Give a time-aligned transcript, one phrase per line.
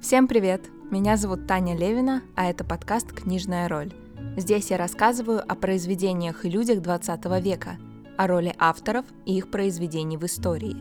[0.00, 0.62] Всем привет!
[0.90, 3.92] Меня зовут Таня Левина, а это подкаст «Книжная роль».
[4.38, 7.76] Здесь я рассказываю о произведениях и людях 20 века,
[8.16, 10.76] о роли авторов и их произведений в истории.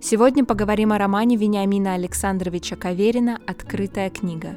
[0.00, 4.56] Сегодня поговорим о романе Вениамина Александровича Каверина «Открытая книга».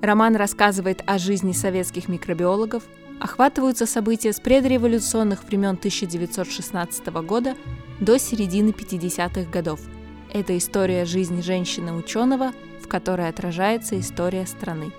[0.00, 2.84] Роман рассказывает о жизни советских микробиологов,
[3.20, 7.54] охватываются события с предреволюционных времен 1916 года
[8.00, 9.80] до середины 50-х годов–
[10.32, 12.52] это история жизни женщины-ученого,
[12.82, 14.92] в которой отражается история страны.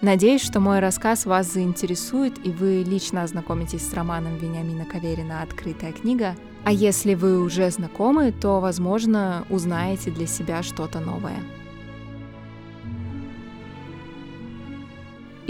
[0.00, 5.92] Надеюсь, что мой рассказ вас заинтересует, и вы лично ознакомитесь с романом Вениамина Каверина «Открытая
[5.92, 6.36] книга».
[6.64, 11.36] А если вы уже знакомы, то, возможно, узнаете для себя что-то новое.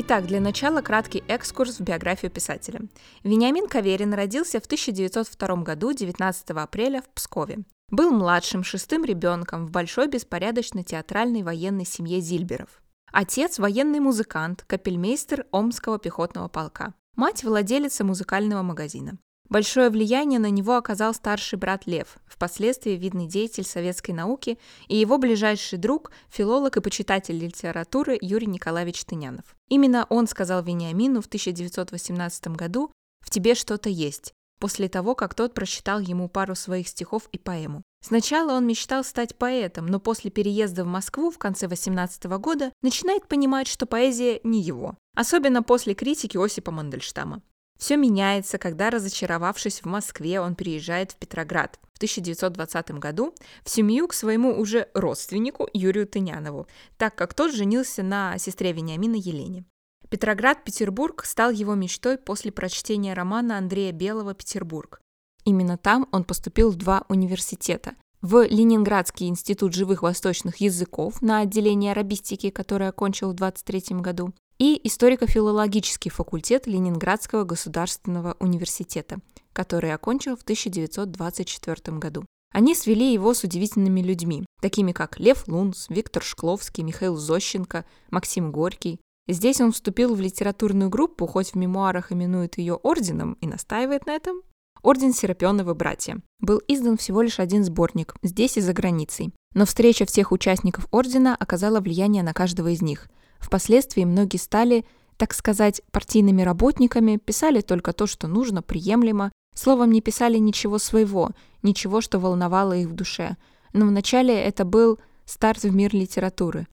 [0.03, 2.81] Итак, для начала краткий экскурс в биографию писателя.
[3.23, 7.65] Вениамин Каверин родился в 1902 году 19 апреля в Пскове.
[7.91, 12.81] Был младшим шестым ребенком в большой беспорядочно театральной военной семье Зильберов.
[13.13, 16.95] Отец– военный музыкант, капельмейстер Омского пехотного полка.
[17.15, 19.19] Мать– владелица музыкального магазина.
[19.51, 25.19] Большое влияние на него оказал старший брат Лев, впоследствии видный деятель советской науки, и его
[25.19, 29.57] ближайший друг, филолог и почитатель литературы Юрий Николаевич Тынянов.
[29.69, 35.53] Именно он сказал Вениамину в 1918 году «В тебе что-то есть», после того, как тот
[35.53, 37.83] прочитал ему пару своих стихов и поэму.
[38.07, 43.27] Сначала он мечтал стать поэтом, но после переезда в Москву в конце 18 года начинает
[43.27, 47.43] понимать, что поэзия не его, особенно после критики Осипа Мандельштама.
[47.81, 54.07] Все меняется, когда, разочаровавшись в Москве, он переезжает в Петроград в 1920 году в семью
[54.07, 56.67] к своему уже родственнику Юрию Тынянову,
[56.99, 59.65] так как тот женился на сестре Вениамина Елене.
[60.11, 65.01] Петроград-Петербург стал его мечтой после прочтения романа Андрея Белого «Петербург».
[65.45, 67.95] Именно там он поступил в два университета.
[68.21, 74.79] В Ленинградский институт живых восточных языков на отделение арабистики, которое окончил в 23 году, и
[74.87, 79.19] историко-филологический факультет Ленинградского государственного университета,
[79.55, 82.25] который окончил в 1924 году.
[82.53, 88.53] Они свели его с удивительными людьми, такими как Лев Лунц, Виктор Шкловский, Михаил Зощенко, Максим
[88.53, 94.07] Горький, Здесь он вступил в литературную группу, хоть в мемуарах именует ее орденом и настаивает
[94.07, 94.43] на этом.
[94.83, 96.21] Орден Серапионовы братья.
[96.41, 99.33] Был издан всего лишь один сборник, здесь и за границей.
[99.55, 103.09] Но встреча всех участников ордена оказала влияние на каждого из них.
[103.41, 104.85] Впоследствии многие стали,
[105.17, 111.31] так сказать, партийными работниками, писали только то, что нужно, приемлемо, словом, не писали ничего своего,
[111.63, 113.37] ничего, что волновало их в душе.
[113.73, 116.67] Но вначале это был старт в мир литературы.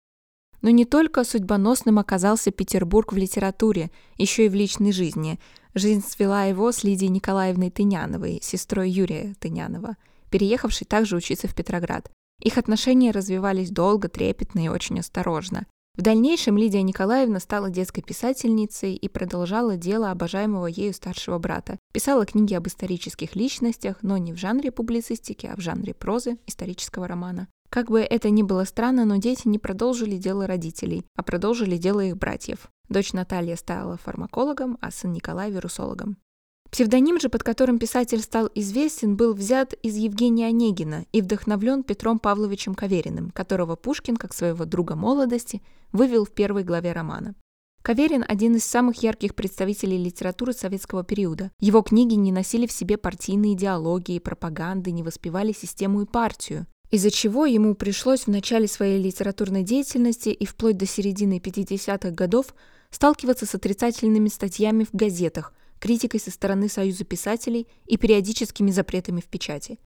[0.61, 5.39] Но не только судьбоносным оказался Петербург в литературе, еще и в личной жизни.
[5.75, 9.95] Жизнь свела его с Лидией Николаевной Тыняновой, сестрой Юрия Тынянова,
[10.31, 12.09] переехавшей также учиться в Петроград.
[12.41, 15.67] Их отношения развивались долго, трепетно и очень осторожно.
[15.97, 21.79] В дальнейшем Лидия Николаевна стала детской писательницей и продолжала дело обожаемого ею старшего брата.
[21.91, 27.07] Писала книги об исторических личностях, но не в жанре публицистики, а в жанре прозы, исторического
[27.07, 27.47] романа.
[27.71, 32.01] Как бы это ни было странно, но дети не продолжили дело родителей, а продолжили дело
[32.01, 32.69] их братьев.
[32.89, 36.17] Дочь Наталья стала фармакологом, а сын Николай– вирусологом.
[36.69, 42.19] Псевдоним же, под которым писатель стал известен, был взят из Евгения Онегина и вдохновлен Петром
[42.19, 45.61] Павловичем Кавериным, которого Пушкин, как своего друга молодости,
[45.91, 47.35] вывел в первой главе романа.
[47.81, 51.51] Каверин– один из самых ярких представителей литературы советского периода.
[51.59, 57.11] Его книги не носили в себе партийные идеологии, пропаганды, не воспевали систему и партию из-за
[57.11, 62.55] чего ему пришлось в начале своей литературной деятельности и вплоть до середины 50-х годов
[62.91, 69.25] сталкиваться с отрицательными статьями в газетах, критикой со стороны Союза писателей и периодическими запретами в
[69.25, 69.79] печати.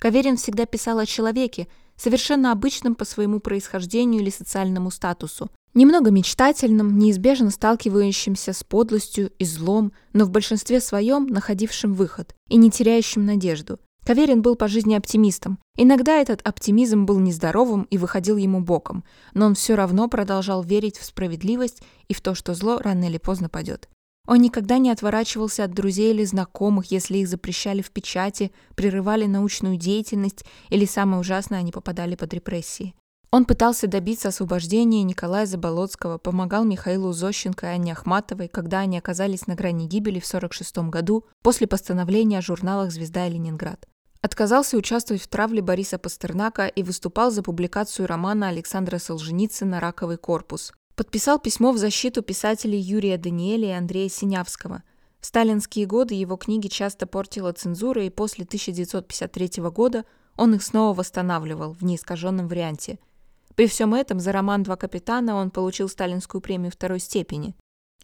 [0.00, 1.68] Каверин всегда писал о человеке,
[1.98, 9.44] совершенно обычном по своему происхождению или социальному статусу, немного мечтательным, неизбежно сталкивающимся с подлостью и
[9.44, 13.78] злом, но в большинстве своем находившим выход и не теряющим надежду.
[14.06, 15.58] Каверин был по жизни оптимистом.
[15.76, 19.04] Иногда этот оптимизм был нездоровым и выходил ему боком,
[19.34, 23.18] но он все равно продолжал верить в справедливость и в то, что зло рано или
[23.18, 23.90] поздно падет.
[24.28, 29.78] Он никогда не отворачивался от друзей или знакомых, если их запрещали в печати, прерывали научную
[29.78, 32.94] деятельность или, самое ужасное, они попадали под репрессии.
[33.30, 39.46] Он пытался добиться освобождения Николая Заболоцкого, помогал Михаилу Зощенко и Анне Ахматовой, когда они оказались
[39.46, 43.86] на грани гибели в 1946 году после постановления о журналах «Звезда» и «Ленинград».
[44.20, 50.74] Отказался участвовать в травле Бориса Пастернака и выступал за публикацию романа Александра Солженицына «Раковый корпус».
[50.98, 54.82] Подписал письмо в защиту писателей Юрия Даниэля и Андрея Синявского.
[55.20, 60.04] В сталинские годы его книги часто портила цензура, и после 1953 года
[60.36, 62.98] он их снова восстанавливал в неискаженном варианте.
[63.54, 67.54] При всем этом за роман «Два капитана» он получил сталинскую премию второй степени.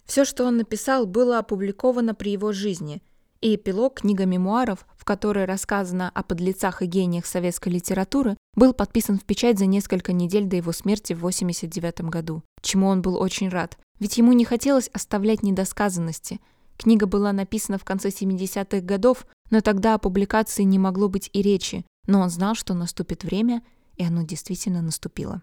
[0.04, 3.02] Все, что он написал, было опубликовано при его жизни,
[3.44, 9.18] и эпилог книга мемуаров, в которой рассказано о подлецах и гениях советской литературы, был подписан
[9.18, 13.50] в печать за несколько недель до его смерти в 1989 году, чему он был очень
[13.50, 16.40] рад, ведь ему не хотелось оставлять недосказанности.
[16.78, 21.42] Книга была написана в конце 70-х годов, но тогда о публикации не могло быть и
[21.42, 23.62] речи, но он знал, что наступит время,
[23.96, 25.42] и оно действительно наступило.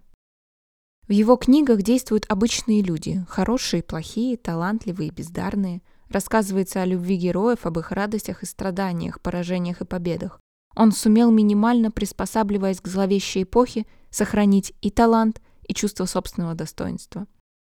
[1.08, 5.84] В его книгах действуют обычные люди, хорошие, плохие, талантливые, бездарные.
[6.12, 10.42] Рассказывается о любви героев, об их радостях и страданиях, поражениях и победах.
[10.76, 17.28] Он сумел минимально, приспосабливаясь к зловещей эпохе, сохранить и талант, и чувство собственного достоинства.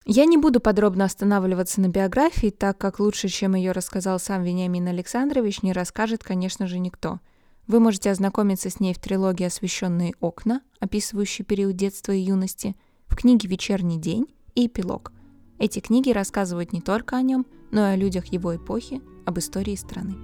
[0.05, 4.87] Я не буду подробно останавливаться на биографии, так как лучше, чем ее рассказал сам Вениамин
[4.87, 7.21] Александрович, не расскажет, конечно же, никто.
[7.67, 12.75] Вы можете ознакомиться с ней в трилогии «Освещенные окна», описывающей период детства и юности,
[13.07, 15.11] в книге «Вечерний день» и «Эпилог».
[15.57, 19.75] Эти книги рассказывают не только о нем, но и о людях его эпохи, об истории
[19.75, 20.15] страны.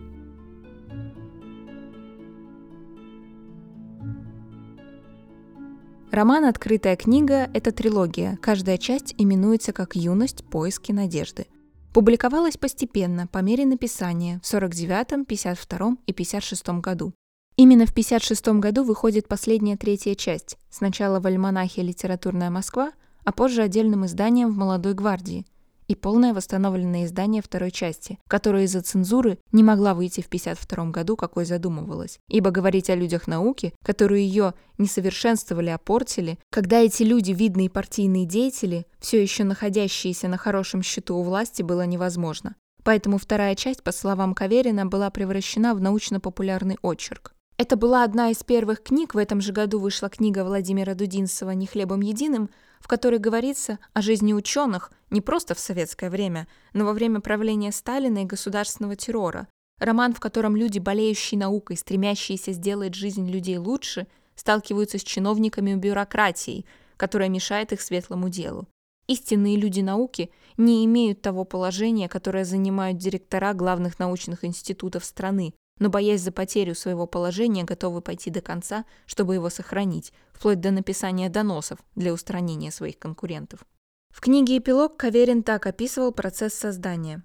[6.11, 8.37] Роман «Открытая книга»— это трилогия.
[8.41, 10.45] Каждая часть именуется как «Юность.
[10.45, 11.47] Поиски надежды».
[11.93, 17.13] Публиковалась постепенно, по мере написания, в 49, 52 и 56 году.
[17.57, 22.93] Именно в 1956 году выходит последняя третья часть, сначала в альманахе «Литературная Москва»,
[23.25, 25.45] а позже отдельным изданием в «Молодой гвардии»,
[25.91, 31.17] и полное восстановленное издание второй части, которая из-за цензуры не могла выйти в 1952 году,
[31.17, 32.19] какой задумывалась.
[32.29, 37.69] Ибо говорить о людях науки, которые ее не совершенствовали, а портили, когда эти люди, видные
[37.69, 42.55] партийные деятели, все еще находящиеся на хорошем счету у власти, было невозможно.
[42.83, 47.33] Поэтому вторая часть, по словам Каверина, была превращена в научно-популярный очерк.
[47.57, 51.67] Это была одна из первых книг, в этом же году вышла книга Владимира Дудинцева «Не
[51.67, 52.49] хлебом единым»,
[52.81, 57.71] в которой говорится о жизни ученых не просто в советское время, но во время правления
[57.71, 59.47] Сталина и государственного террора.
[59.79, 65.75] Роман, в котором люди, болеющие наукой, стремящиеся сделать жизнь людей лучше, сталкиваются с чиновниками и
[65.75, 66.65] бюрократией,
[66.97, 68.67] которая мешает их светлому делу.
[69.07, 75.89] Истинные люди науки не имеют того положения, которое занимают директора главных научных институтов страны, но,
[75.89, 81.27] боясь за потерю своего положения, готовы пойти до конца, чтобы его сохранить, вплоть до написания
[81.27, 83.65] доносов для устранения своих конкурентов.
[84.11, 87.23] В книге «Эпилог» Каверин так описывал процесс создания.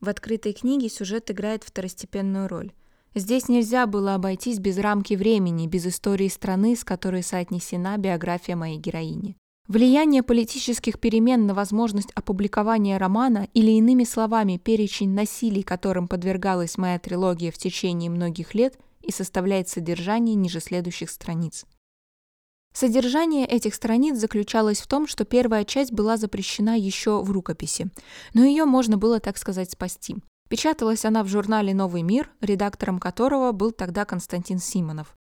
[0.00, 2.72] В открытой книге сюжет играет второстепенную роль.
[3.14, 8.78] Здесь нельзя было обойтись без рамки времени, без истории страны, с которой соотнесена биография моей
[8.78, 9.36] героини.
[9.70, 16.98] Влияние политических перемен на возможность опубликования романа или, иными словами, перечень насилий, которым подвергалась моя
[16.98, 21.66] трилогия в течение многих лет, и составляет содержание ниже следующих страниц.
[22.74, 27.90] Содержание этих страниц заключалось в том, что первая часть была запрещена еще в рукописи,
[28.34, 30.16] но ее можно было, так сказать, спасти.
[30.48, 35.14] Печаталась она в журнале «Новый мир», редактором которого был тогда Константин Симонов.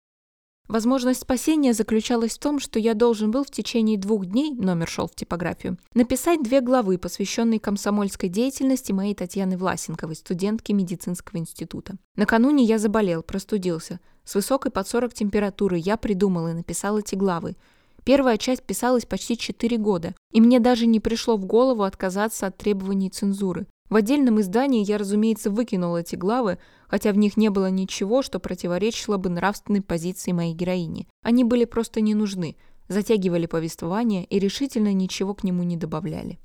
[0.68, 5.08] Возможность спасения заключалась в том, что я должен был в течение двух дней, номер шел
[5.08, 11.96] в типографию, написать две главы, посвященные комсомольской деятельности моей Татьяны Власенковой, студентки медицинского института.
[12.18, 14.02] Накануне я заболел, простудился.
[14.26, 17.56] С высокой под 40 температурой я придумал и написал эти главы.
[18.04, 22.58] Первая часть писалась почти 4 года, и мне даже не пришло в голову отказаться от
[22.58, 23.68] требований цензуры.
[23.90, 28.40] В отдельном издании я, разумеется, выкинул эти главы, хотя в них не было ничего, что
[28.40, 31.08] противоречило бы нравственной позиции моей героини.
[31.24, 32.58] Они были просто не нужны,
[32.90, 36.38] затягивали повествование и решительно ничего к нему не добавляли.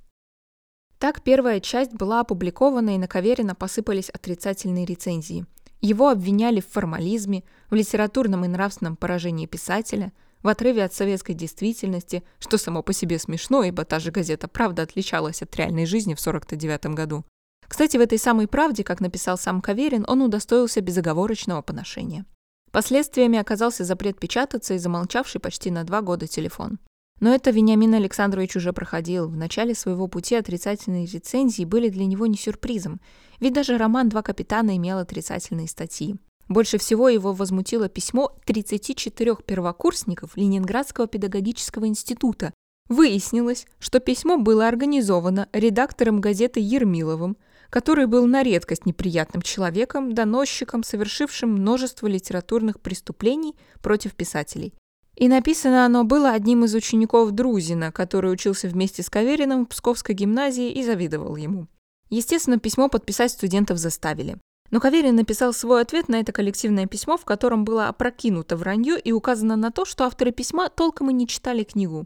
[0.98, 5.46] Так первая часть была опубликована и на посыпались отрицательные рецензии.
[5.80, 10.12] Его обвиняли в формализме, в литературном и нравственном поражении писателя,
[10.44, 14.82] в отрыве от советской действительности, что само по себе смешно, ибо та же газета «Правда»
[14.82, 17.24] отличалась от реальной жизни в 1949 году.
[17.72, 22.26] Кстати, в этой самой правде, как написал сам Каверин, он удостоился безоговорочного поношения.
[22.70, 26.80] Последствиями оказался запрет печататься и замолчавший почти на два года телефон.
[27.20, 29.26] Но это Вениамин Александрович уже проходил.
[29.26, 33.00] В начале своего пути отрицательные рецензии были для него не сюрпризом,
[33.40, 36.16] ведь даже роман «Два капитана» имел отрицательные статьи.
[36.48, 42.52] Больше всего его возмутило письмо 34 первокурсников Ленинградского педагогического института.
[42.90, 47.38] Выяснилось, что письмо было организовано редактором газеты Ермиловым,
[47.72, 54.74] который был на редкость неприятным человеком, доносчиком, совершившим множество литературных преступлений против писателей.
[55.16, 60.14] И написано оно было одним из учеников Друзина, который учился вместе с Кавериным в Псковской
[60.14, 61.66] гимназии и завидовал ему.
[62.10, 64.36] Естественно, письмо подписать студентов заставили.
[64.70, 69.12] Но Каверин написал свой ответ на это коллективное письмо, в котором было опрокинуто вранье и
[69.12, 72.04] указано на то, что авторы письма толком и не читали книгу.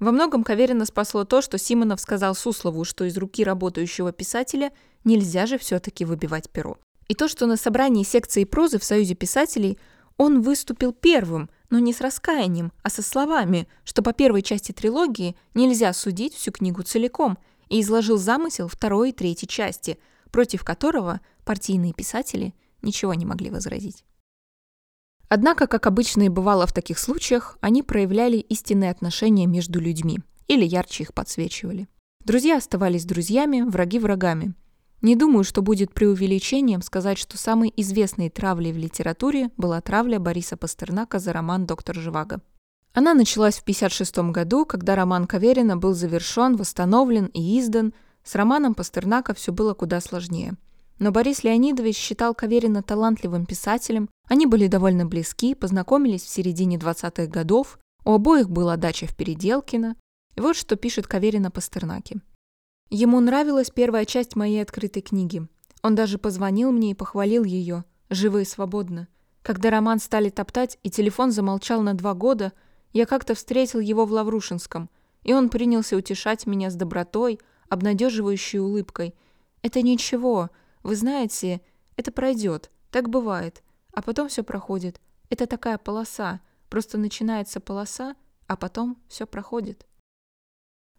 [0.00, 4.72] Во многом Каверина спасло то, что Симонов сказал Суслову, что из руки работающего писателя
[5.04, 6.78] нельзя же все-таки выбивать перо.
[7.08, 9.78] И то, что на собрании секции прозы в Союзе писателей
[10.16, 15.36] он выступил первым, но не с раскаянием, а со словами, что по первой части трилогии
[15.54, 19.98] нельзя судить всю книгу целиком, и изложил замысел второй и третьей части,
[20.30, 24.04] против которого партийные писатели ничего не могли возразить.
[25.28, 30.64] Однако, как обычно и бывало в таких случаях, они проявляли истинные отношения между людьми или
[30.64, 31.88] ярче их подсвечивали.
[32.24, 34.54] Друзья оставались друзьями, враги врагами.
[35.02, 40.56] Не думаю, что будет преувеличением сказать, что самой известной травлей в литературе была травля Бориса
[40.56, 42.40] Пастернака за роман «Доктор Живаго».
[42.94, 47.92] Она началась в 1956 году, когда роман Каверина был завершен, восстановлен и издан.
[48.22, 50.54] С романом Пастернака все было куда сложнее.
[50.98, 57.26] Но Борис Леонидович считал Каверина талантливым писателем, они были довольно близки, познакомились в середине 20-х
[57.26, 59.96] годов, у обоих была дача в Переделкино.
[60.36, 62.20] И вот что пишет Каверин о Пастернаке.
[62.90, 65.46] Ему нравилась первая часть моей открытой книги.
[65.82, 69.08] Он даже позвонил мне и похвалил ее, живо и свободно.
[69.42, 72.52] Когда роман стали топтать и телефон замолчал на два года,
[72.92, 74.90] я как-то встретил его в Лаврушинском,
[75.22, 79.14] и он принялся утешать меня с добротой, обнадеживающей улыбкой.
[79.62, 80.50] «Это ничего,
[80.84, 81.60] вы знаете,
[81.96, 83.62] это пройдет, так бывает,
[83.92, 85.00] а потом все проходит.
[85.30, 88.14] Это такая полоса, просто начинается полоса,
[88.46, 89.86] а потом все проходит».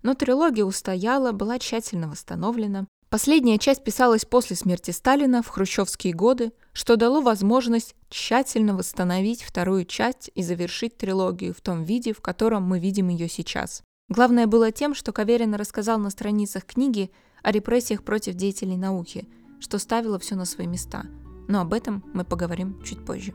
[0.01, 2.85] Но трилогия устояла, была тщательно восстановлена.
[3.09, 9.85] Последняя часть писалась после смерти Сталина в хрущевские годы, что дало возможность тщательно восстановить вторую
[9.85, 13.83] часть и завершить трилогию в том виде, в котором мы видим ее сейчас.
[14.09, 17.09] Главное было тем, что Каверин рассказал на страницах книги
[17.41, 19.27] о репрессиях против деятелей науки,
[19.59, 21.05] что ставило все на свои места.
[21.47, 23.33] Но об этом мы поговорим чуть позже.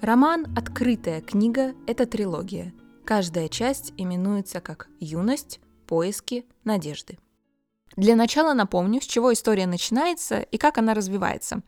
[0.00, 2.72] Роман «Открытая книга»— это трилогия.
[3.04, 7.18] Каждая часть именуется как «Юность», «Поиски», «Надежды».
[7.96, 11.62] Для начала напомню, с чего история начинается и как она развивается.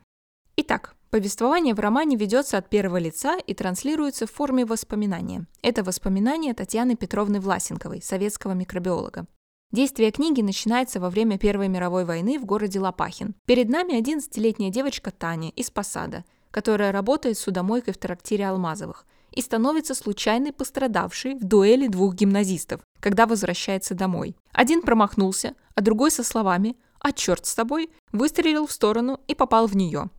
[0.61, 5.45] Итак, повествование в романе ведется от первого лица и транслируется в форме воспоминания.
[5.61, 9.25] Это воспоминания Татьяны Петровны Власенковой, советского микробиолога.
[9.71, 13.35] Действие книги начинается во время Первой мировой войны в городе Лопахин.
[13.45, 19.93] Перед нами 11-летняя девочка Таня из Посада– которая работает судомойкой в трактире Алмазовых и становится
[19.93, 24.35] случайной пострадавшей в дуэли двух гимназистов, когда возвращается домой.
[24.51, 29.67] Один промахнулся, а другой со словами «А черт с тобой!» выстрелил в сторону и попал
[29.67, 30.09] в нее.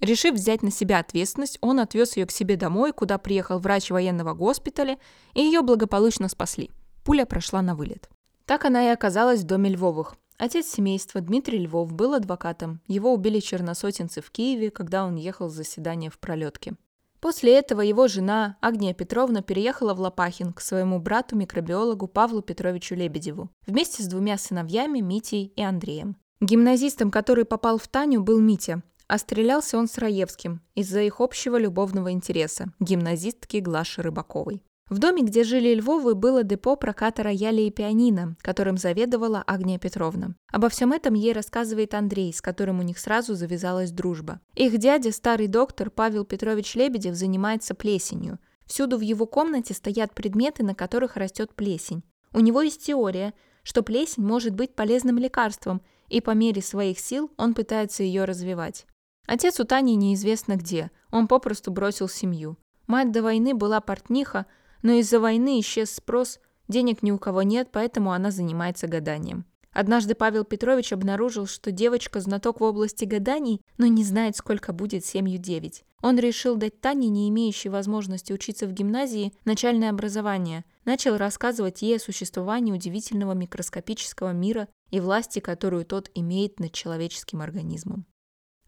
[0.00, 4.34] Решив взять на себя ответственность, он отвез ее к себе домой, куда приехал врач военного
[4.34, 4.98] госпиталя,
[5.34, 6.70] и ее благополучно спасли.
[7.04, 8.08] Пуля прошла на вылет.
[8.46, 12.80] Так она и оказалась в доме Львовых, Отец семейства Дмитрий Львов был адвокатом.
[12.86, 16.76] Его убили черносотенцы в Киеве, когда он ехал с заседания в пролетке.
[17.20, 23.50] После этого его жена Агния Петровна переехала в Лопахин к своему брату-микробиологу Павлу Петровичу Лебедеву
[23.66, 26.16] вместе с двумя сыновьями Митей и Андреем.
[26.40, 31.56] Гимназистом, который попал в Таню, был Митя, а стрелялся он с Раевским из-за их общего
[31.58, 34.62] любовного интереса– гимназистки Глаши Рыбаковой.
[34.88, 40.36] В доме, где жили Львовы, было депо проката рояля и пианино, которым заведовала Агния Петровна.
[40.52, 44.40] Обо всем этом ей рассказывает Андрей, с которым у них сразу завязалась дружба.
[44.54, 48.38] Их дядя, старый доктор Павел Петрович Лебедев, занимается плесенью.
[48.66, 52.04] Всюду в его комнате стоят предметы, на которых растет плесень.
[52.32, 57.32] У него есть теория, что плесень может быть полезным лекарством, и по мере своих сил
[57.36, 58.86] он пытается ее развивать.
[59.30, 62.58] Отец у Тани неизвестно где, он попросту бросил семью.
[62.88, 64.46] Мать до войны была портниха,
[64.82, 69.44] но из-за войны исчез спрос, денег ни у кого нет, поэтому она занимается гаданием.
[69.70, 75.04] Однажды Павел Петрович обнаружил, что девочка знаток в области гаданий, но не знает, сколько будет
[75.04, 75.84] семью девять.
[76.02, 80.64] Он решил дать Тане, не имеющей возможности учиться в гимназии, начальное образование.
[80.84, 87.42] Начал рассказывать ей о существовании удивительного микроскопического мира и власти, которую тот имеет над человеческим
[87.42, 88.06] организмом.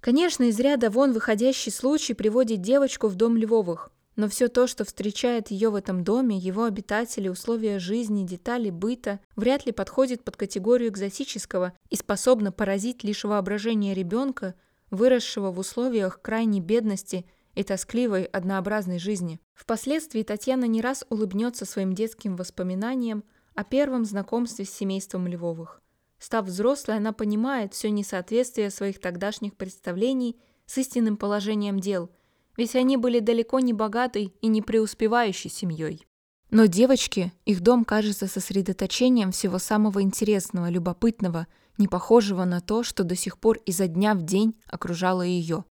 [0.03, 3.93] Конечно, из ряда вон выходящий случай приводит девочку в дом Львовых.
[4.17, 9.21] Но все то, что встречает ее в этом доме, его обитатели, условия жизни, детали быта,
[9.37, 14.57] вряд ли подходит под категорию экзотического и способно поразить лишь воображение ребенка,
[14.91, 19.41] выросшего в условиях крайней бедности и тоскливой однообразной жизни.
[19.55, 23.23] Впоследствии Татьяна не раз улыбнется своим детским воспоминаниям
[23.55, 25.81] о первом знакомстве с семейством Львовых.
[26.23, 32.11] Став взрослой, она понимает все несоответствие своих тогдашних представлений с истинным положением дел–
[32.57, 36.07] ведь они были далеко не богатой и не преуспевающей семьей.
[36.51, 41.47] Но девочке их дом кажется сосредоточением всего самого интересного, любопытного,
[41.79, 45.65] не похожего на то, что до сих пор изо дня в день окружало ее.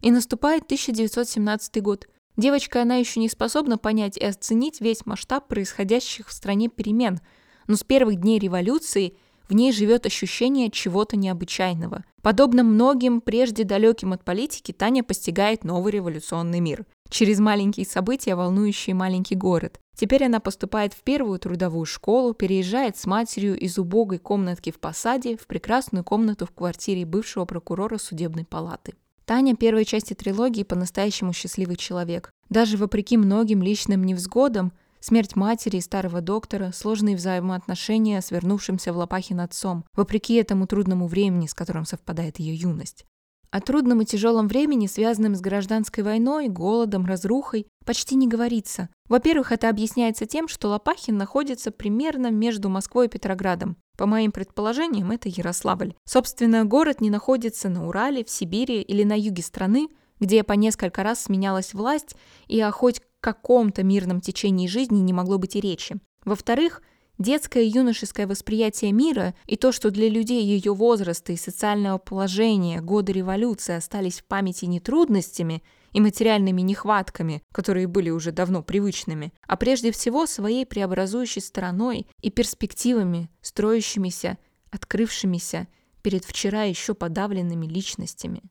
[0.00, 2.08] И наступает 1917 год.
[2.36, 7.20] Девочка, она еще не способна понять и оценить весь масштаб происходящих в стране перемен,
[7.68, 9.16] но с первых дней революции
[9.52, 12.04] в ней живет ощущение чего-то необычайного.
[12.22, 16.86] Подобно многим прежде далеким от политики, Таня постигает новый революционный мир.
[17.10, 19.78] Через маленькие события, волнующие маленький город.
[19.94, 25.36] Теперь она поступает в первую трудовую школу, переезжает с матерью из убогой комнатки в посаде
[25.36, 28.94] в прекрасную комнату в квартире бывшего прокурора судебной палаты.
[29.26, 32.30] Таня первой части трилогии по-настоящему счастливый человек.
[32.48, 38.96] Даже вопреки многим личным невзгодам, смерть матери и старого доктора, сложные взаимоотношения с вернувшимся в
[38.96, 43.04] Лопахин отцом, вопреки этому трудному времени, с которым совпадает ее юность.
[43.50, 48.88] О трудном и тяжелом времени, связанном с гражданской войной, голодом, разрухой, почти не говорится.
[49.10, 53.76] Во-первых, это объясняется тем, что Лопахин находится примерно между Москвой и Петроградом.
[53.98, 55.92] По моим предположениям, это Ярославль.
[56.06, 61.02] Собственно, город не находится на Урале, в Сибири или на юге страны, где по несколько
[61.02, 62.16] раз сменялась власть,
[62.46, 65.96] и о хоть каком-то мирном течении жизни не могло быть и речи.
[66.24, 66.82] Во-вторых,
[67.18, 72.80] Детское и юношеское восприятие мира и то, что для людей ее возраста и социального положения
[72.80, 75.62] годы революции остались в памяти не трудностями
[75.92, 82.30] и материальными нехватками, которые были уже давно привычными, а прежде всего своей преобразующей стороной и
[82.30, 84.38] перспективами, строящимися,
[84.70, 85.68] открывшимися
[86.00, 88.42] перед вчера еще подавленными личностями.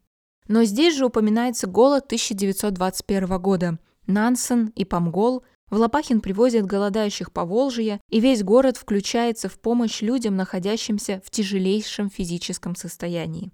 [0.47, 3.79] Но здесь же упоминается голод 1921 года.
[4.08, 10.01] Нансен и Памгол в Лопахин привозят голодающих по Волжье, и весь город включается в помощь
[10.01, 13.51] людям, находящимся в тяжелейшем физическом состоянии.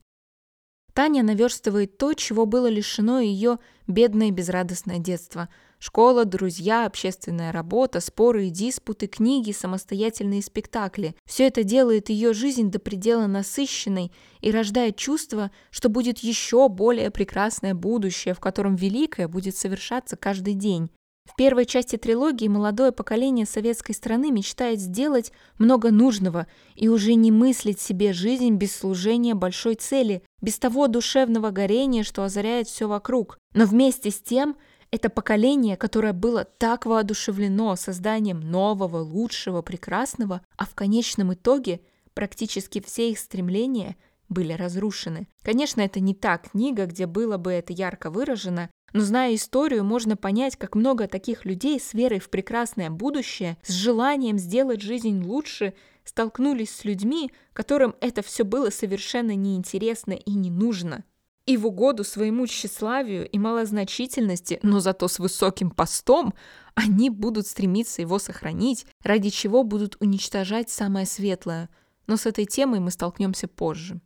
[0.94, 5.48] Таня наверстывает то, чего было лишено ее бедное безрадостное детство.
[5.80, 11.16] Школа, друзья, общественная работа, споры и диспуты, книги, самостоятельные спектакли.
[11.26, 17.12] Все это делает ее жизнь до предела насыщенной и рождает чувство, что будет еще более
[17.12, 20.90] прекрасное будущее, в котором великое будет совершаться каждый день.
[21.28, 27.32] В первой части трилогии молодое поколение советской страны мечтает сделать много нужного и уже не
[27.32, 33.38] мыслить себе жизнь без служения большой цели, без того душевного горения, что озаряет все вокруг.
[33.54, 34.56] Но вместе с тем
[34.92, 41.82] это поколение, которое было так воодушевлено созданием нового, лучшего, прекрасного, а в конечном итоге
[42.14, 43.96] практически все их стремления
[44.30, 45.28] были разрушены.
[45.44, 50.16] Конечно, это не та книга, где было бы это ярко выражено, но зная историю, можно
[50.16, 55.74] понять, как много таких людей с верой в прекрасное будущее, с желанием сделать жизнь лучше,
[56.04, 61.04] столкнулись с людьми, которым это все было совершенно неинтересно и не нужно.
[61.48, 66.34] И в угоду своему тщеславию и малозначительности, но зато с высоким постом,
[66.76, 71.70] они будут стремиться его сохранить, ради чего будут уничтожать самое светлое.
[72.06, 74.02] Но с этой темой мы столкнемся позже.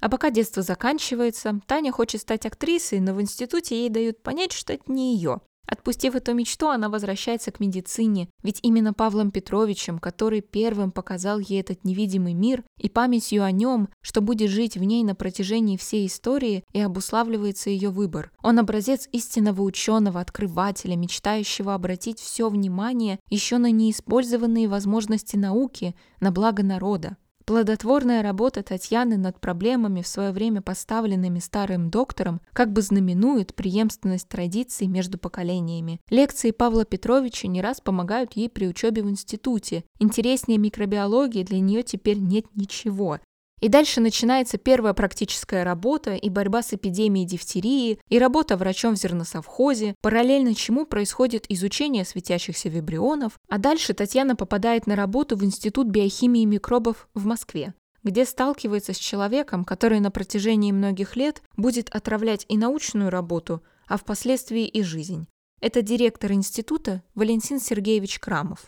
[0.00, 4.72] А пока детство заканчивается, Таня хочет стать актрисой, но в институте ей дают понять, что
[4.72, 5.40] это не ее.
[5.66, 11.60] Отпустив эту мечту, она возвращается к медицине, ведь именно Павлом Петровичем, который первым показал ей
[11.60, 16.06] этот невидимый мир, и памятью о нем, что будет жить в ней на протяжении всей
[16.06, 18.30] истории, и обуславливается ее выбор.
[18.42, 26.30] Он образец истинного ученого, открывателя, мечтающего обратить все внимание еще на неиспользованные возможности науки, на
[26.30, 27.16] благо народа.
[27.46, 34.28] Плодотворная работа Татьяны над проблемами, в свое время поставленными старым доктором, как бы знаменует преемственность
[34.28, 36.00] традиций между поколениями.
[36.10, 39.84] Лекции Павла Петровича не раз помогают ей при учебе в институте.
[40.00, 43.20] Интереснее микробиологии для нее теперь нет ничего.
[43.60, 48.98] И дальше начинается первая практическая работа и борьба с эпидемией дифтерии, и работа врачом в
[48.98, 55.88] зерносовхозе, параллельно чему происходит изучение светящихся вибрионов, а дальше Татьяна попадает на работу в Институт
[55.88, 57.74] биохимии микробов в Москве
[58.06, 63.96] где сталкивается с человеком, который на протяжении многих лет будет отравлять и научную работу, а
[63.96, 65.26] впоследствии и жизнь.
[65.60, 68.66] Это директор института Валентин Сергеевич Крамов.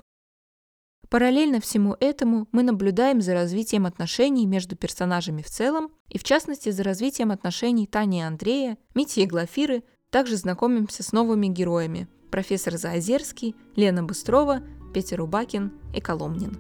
[1.11, 6.71] Параллельно всему этому мы наблюдаем за развитием отношений между персонажами в целом и в частности
[6.71, 12.77] за развитием отношений Тани и Андрея, Мити и Глафиры, также знакомимся с новыми героями– профессор
[12.77, 16.59] Заозерский, Лена Быстрова, Петя Рубакин и Коломнин.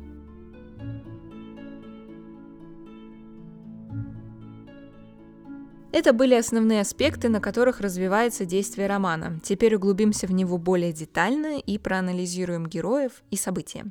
[5.92, 9.40] Это были основные аспекты, на которых развивается действие романа.
[9.42, 13.84] Теперь углубимся в него более детально и проанализируем героев и события.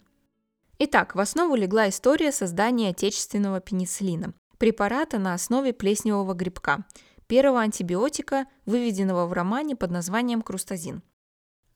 [0.80, 6.86] Итак, в основу легла история создания отечественного пенициллина, препарата на основе плесневого грибка,
[7.26, 11.02] первого антибиотика, выведенного в романе под названием крустазин.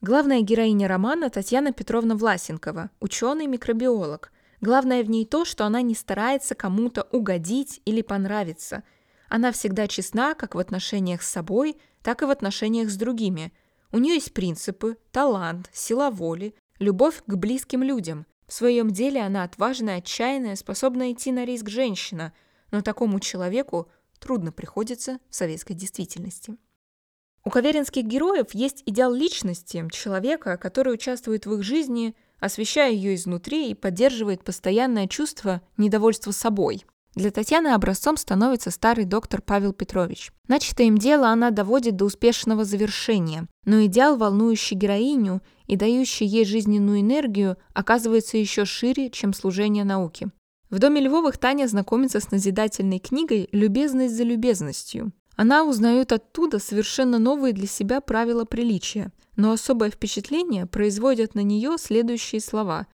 [0.02, 4.30] Главная героиня романа Татьяна Петровна Власенкова, ученый-микробиолог.
[4.60, 8.84] Главное в ней то, что она не старается кому-то угодить или понравиться.
[9.28, 13.52] Она всегда честна как в отношениях с собой, так и в отношениях с другими.
[13.90, 18.26] У нее есть принципы, талант, сила воли, любовь к близким людям.
[18.52, 22.34] В своем деле она отважная, отчаянная, способна идти на риск женщина,
[22.70, 23.88] но такому человеку
[24.18, 26.58] трудно приходится в советской действительности.
[27.44, 33.70] У каверинских героев есть идеал личности, человека, который участвует в их жизни, освещая ее изнутри
[33.70, 36.84] и поддерживает постоянное чувство недовольства собой.
[37.14, 40.32] Для Татьяны образцом становится старый доктор Павел Петрович.
[40.48, 46.46] Начатое им дело она доводит до успешного завершения, но идеал, волнующий героиню и дающий ей
[46.46, 50.30] жизненную энергию, оказывается еще шире, чем служение науке.
[50.70, 55.12] В доме Львовых Таня знакомится с назидательной книгой «Любезность за любезностью».
[55.36, 61.76] Она узнает оттуда совершенно новые для себя правила приличия, но особое впечатление производят на нее
[61.78, 62.86] следующие слова.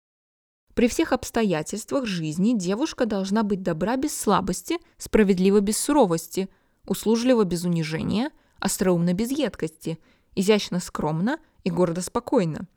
[0.77, 6.49] При всех обстоятельствах жизни девушка должна быть добра без слабости, справедлива без суровости,
[6.87, 9.99] услужлива без унижения, остроумна без едкости,
[10.35, 12.69] изящно скромно и гордо спокойно.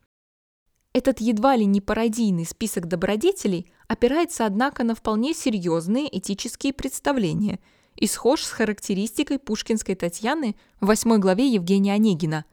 [0.92, 7.60] Этот едва ли не пародийный список добродетелей опирается, однако, на вполне серьезные этические представления–
[7.96, 12.46] и схож с характеристикой пушкинской Татьяны в восьмой главе Евгения Онегина.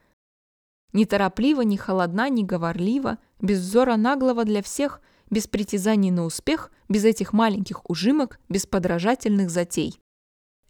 [0.93, 7.05] Неторопливо, не холодна, не говорлива, без взора наглого для всех, без притязаний на успех, без
[7.05, 9.99] этих маленьких ужимок, без подражательных затей.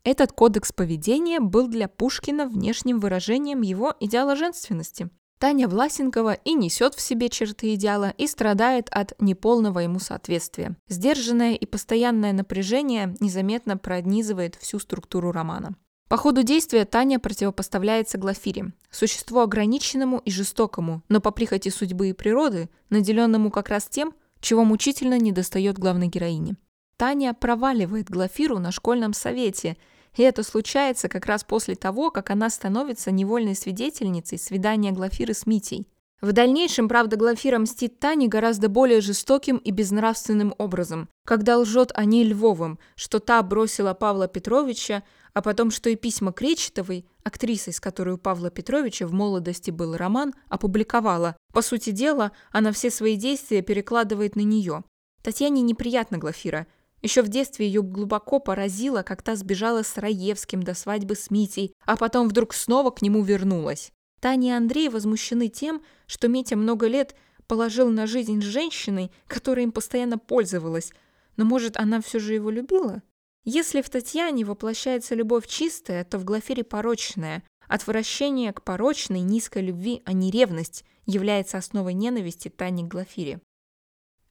[0.03, 5.09] Этот кодекс поведения был для Пушкина внешним выражением его идеала женственности.
[5.39, 10.75] Таня Власенкова и несет в себе черты идеала и страдает от неполного ему соответствия.
[10.87, 15.75] Сдержанное и постоянное напряжение незаметно пронизывает всю структуру романа.
[16.07, 22.13] По ходу действия Таня противопоставляется Глафире, существу ограниченному и жестокому, но по прихоти судьбы и
[22.13, 26.55] природы, наделенному как раз тем, чего мучительно недостает главной героине.
[26.97, 29.77] Таня проваливает Глафиру на школьном совете–
[30.17, 35.45] и это случается как раз после того, как она становится невольной свидетельницей свидания Глафиры с
[35.45, 35.87] Митей.
[36.19, 42.05] В дальнейшем, правда, Глафира мстит Тане гораздо более жестоким и безнравственным образом, когда лжет о
[42.05, 45.03] ней Львовым, что та бросила Павла Петровича,
[45.37, 49.95] а потом, что и письма Кречетовой, актрисой, с которой у Павла Петровича в молодости был
[49.95, 51.37] роман, опубликовала.
[51.53, 54.83] По сути дела, она все свои действия перекладывает на нее.
[55.21, 56.65] Татьяне неприятно Глафира–
[57.03, 61.71] еще в детстве ее глубоко поразило, как та сбежала с Раевским до свадьбы с Митей,
[61.85, 63.91] а потом вдруг снова к нему вернулась.
[64.19, 69.65] Таня и Андрей возмущены тем, что Митя много лет положил на жизнь с женщиной, которая
[69.65, 70.91] им постоянно пользовалась.
[71.35, 73.03] Но, может, она все же его любила?
[73.49, 77.43] Если в Татьяне воплощается любовь чистая, то в Глафире порочная.
[77.69, 83.39] Отвращение к порочной, низкой любви, а не ревность, является основой ненависти Тани к Глафире.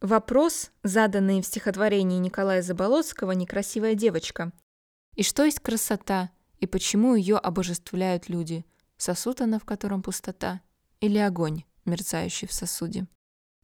[0.02, 4.52] Вопрос, заданный в стихотворении Николая Заболоцкого «Некрасивая девочка».
[5.14, 8.66] И что есть красота, и почему ее обожествляют люди?
[8.98, 10.60] Сосуд она, в котором пустота?
[11.00, 13.06] Или огонь, мерцающий в сосуде?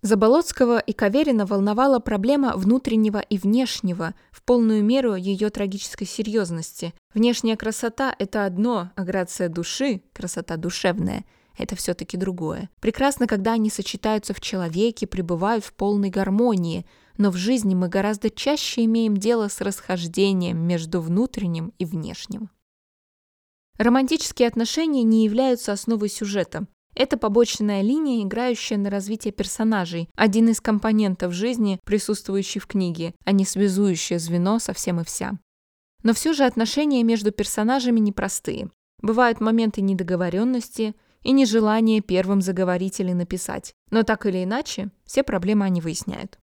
[0.02, 6.92] Заболоцкого и Каверина волновала проблема внутреннего и внешнего, в полную меру ее трагической серьезности.
[7.14, 11.24] Внешняя красота– это одно, а грация души– красота душевная–
[11.56, 12.70] это все-таки другое.
[12.80, 16.86] Прекрасно, когда они сочетаются в человеке, пребывают в полной гармонии,
[17.18, 22.50] но в жизни мы гораздо чаще имеем дело с расхождением между внутренним и внешним.
[23.78, 26.66] Романтические отношения не являются основой сюжета.
[26.94, 33.33] Это побочная линия, играющая на развитие персонажей, один из компонентов жизни, присутствующий в книге, а
[33.33, 35.38] не связующее звено со всем и вся.
[36.02, 38.70] Но все же отношения между персонажами непростые.
[39.00, 43.74] Бывают моменты недоговоренности, и нежелание первым заговорить или написать.
[43.90, 46.38] Но так или иначе, все проблемы они выясняют.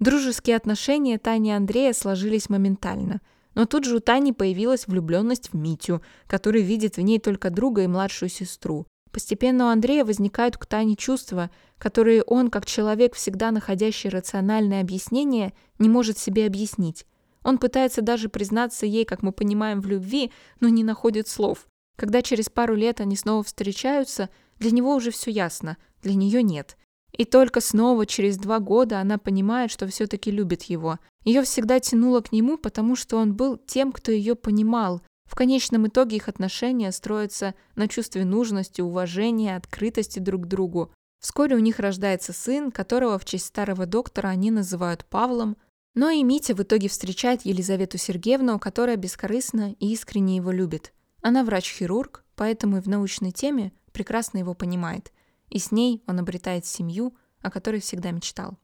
[0.00, 3.20] Дружеские отношения Тани и Андрея сложились моментально.
[3.54, 7.82] Но тут же у Тани появилась влюбленность в Митю, который видит в ней только друга
[7.82, 8.86] и младшую сестру.
[9.10, 15.52] Постепенно у Андрея возникают к Тане чувства, которые он, как человек, всегда находящий рациональное объяснение,
[15.78, 17.06] не может себе объяснить.
[17.42, 21.66] Он пытается даже признаться ей, как мы понимаем, в любви, но не находит слов.
[21.96, 26.76] Когда через пару лет они снова встречаются, для него уже все ясно, для нее нет.
[27.12, 30.98] И только снова через два года она понимает, что все-таки любит его.
[31.24, 35.00] Ее всегда тянуло к нему, потому что он был тем, кто ее понимал.
[35.28, 40.90] В конечном итоге их отношения строятся на чувстве нужности, уважения, открытости друг к другу.
[41.20, 45.56] Вскоре у них рождается сын, которого в честь старого доктора они называют Павлом.
[45.94, 50.92] Но и Митя в итоге встречает Елизавету Сергеевну, которая бескорыстно и искренне его любит.
[51.20, 55.12] Она врач-хирург, поэтому и в научной теме прекрасно его понимает.
[55.50, 58.58] и с ней он обретает семью, о которой всегда мечтал.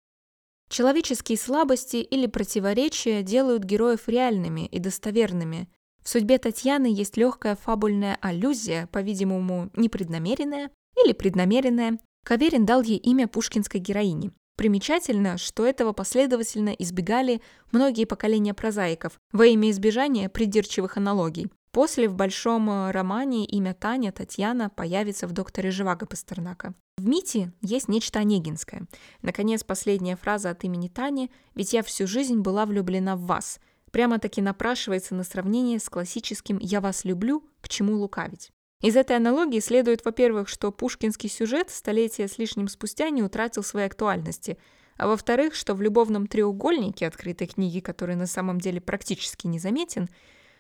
[0.69, 5.69] Человеческие слабости или противоречия делают героев реальными и достоверными.
[6.05, 10.71] В судьбе Татьяны есть легкая фабульная аллюзия, по-видимому, непреднамеренная
[11.03, 11.99] или преднамеренная.
[12.25, 14.31] Каверин дал ей имя пушкинской героини.
[14.57, 17.41] Примечательно, что этого последовательно избегали
[17.73, 21.51] многие поколения прозаиков во имя избежания придирчивых аналогий.
[21.73, 26.73] После в большом э, романе имя Таня, Татьяна появится в «Докторе Живаго» Пастернака.
[26.99, 28.87] В «Мите» есть нечто онегинское.
[29.23, 33.59] Наконец, последняя фраза от имени Тани «Ведь я всю жизнь была влюблена в вас»
[33.95, 38.51] прямо-таки напрашивается на сравнение с классическим «я вас люблю», к чему лукавить.
[38.83, 43.87] Из этой аналогии следует, во-первых, что пушкинский сюжет столетия с лишним спустя не утратил своей
[43.87, 44.59] актуальности,
[44.97, 50.09] а во-вторых, что в любовном треугольнике открытой книги, который на самом деле практически незаметен,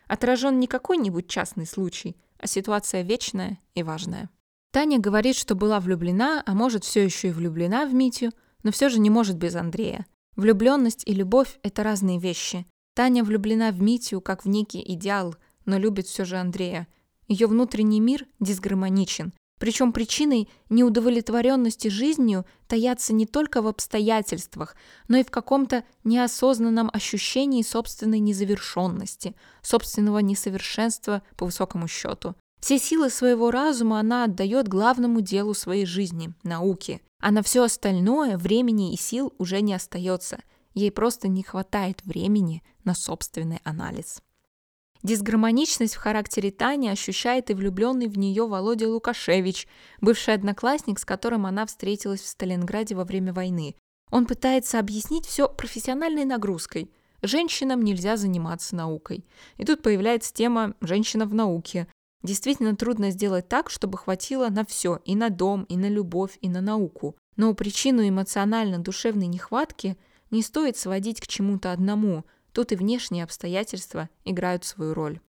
[0.07, 4.31] отражен не какой-нибудь частный случай, а ситуация вечная и важная.
[4.71, 8.31] Таня говорит, что была влюблена, а может все еще и влюблена в Митю,
[8.63, 10.07] но все же не может без Андрея.
[10.37, 12.65] Влюбленность и любовь– это разные вещи.
[12.95, 15.35] Таня влюблена в Митю как в некий идеал,
[15.67, 16.87] но любит все же Андрея.
[17.27, 24.77] Ее внутренний мир дисгармоничен, причем причиной неудовлетворенности жизнью таятся не только в обстоятельствах,
[25.09, 32.35] но и в каком-то неосознанном ощущении собственной незавершенности, собственного несовершенства по высокому счету.
[32.61, 37.01] Все силы своего разума она отдает главному делу своей жизни– науке.
[37.21, 40.41] А на все остальное времени и сил уже не остается.
[40.75, 44.23] Ей просто не хватает времени на собственный анализ.
[45.05, 49.69] Дисгармоничность в характере Тани ощущает и влюбленный в нее Володя Лукашевич,
[50.01, 53.77] бывший одноклассник, с которым она встретилась в Сталинграде во время войны.
[54.11, 56.91] Он пытается объяснить все профессиональной нагрузкой.
[57.21, 59.27] Женщинам нельзя заниматься наукой.
[59.59, 61.87] И тут появляется тема «женщина в науке».
[62.23, 66.49] Действительно трудно сделать так, чтобы хватило на все, и на дом, и на любовь, и
[66.49, 67.15] на науку.
[67.37, 69.99] Но причину эмоционально-душевной нехватки
[70.35, 75.21] не стоит сводить к чему-то одному– Тут и внешние обстоятельства играют свою роль.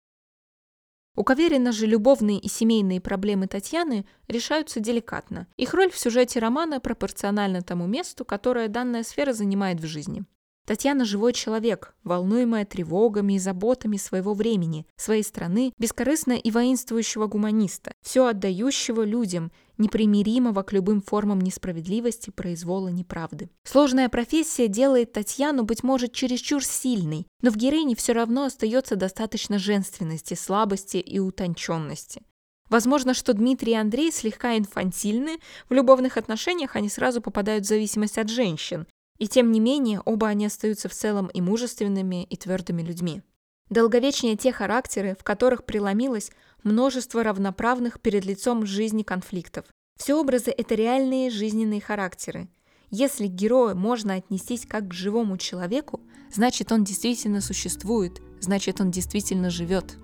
[1.17, 5.47] У Каверина же любовные и семейные проблемы Татьяны решаются деликатно.
[5.57, 10.25] Их роль в сюжете романа пропорциональна тому месту, которое данная сфера занимает в жизни.
[10.67, 17.93] Татьяна– живой человек, волнуемая тревогами и заботами своего времени, своей страны, бескорыстно и воинствующего гуманиста,
[18.03, 23.51] все отдающего людям, непримиримого к любым формам несправедливости, произвола, неправды.
[23.65, 29.59] Сложная профессия делает Татьяну, быть может, чересчур сильной, но в героине все равно остается достаточно
[29.59, 32.23] женственности, слабости и утонченности.
[32.71, 38.19] Возможно, что Дмитрий и Андрей слегка инфантильны, в любовных отношениях они сразу попадают в зависимость
[38.19, 38.87] от женщин,
[39.19, 43.23] и тем не менее, оба они остаются в целом и мужественными, и твердыми людьми.
[43.71, 46.31] Долговечнее те характеры, в которых преломилось
[46.65, 49.67] множество равноправных перед лицом жизни конфликтов.
[49.97, 52.49] Все образы– это реальные жизненные характеры.
[52.91, 56.01] Если к герою можно отнестись как к живому человеку,
[56.33, 59.97] значит он действительно существует, значит он действительно живет.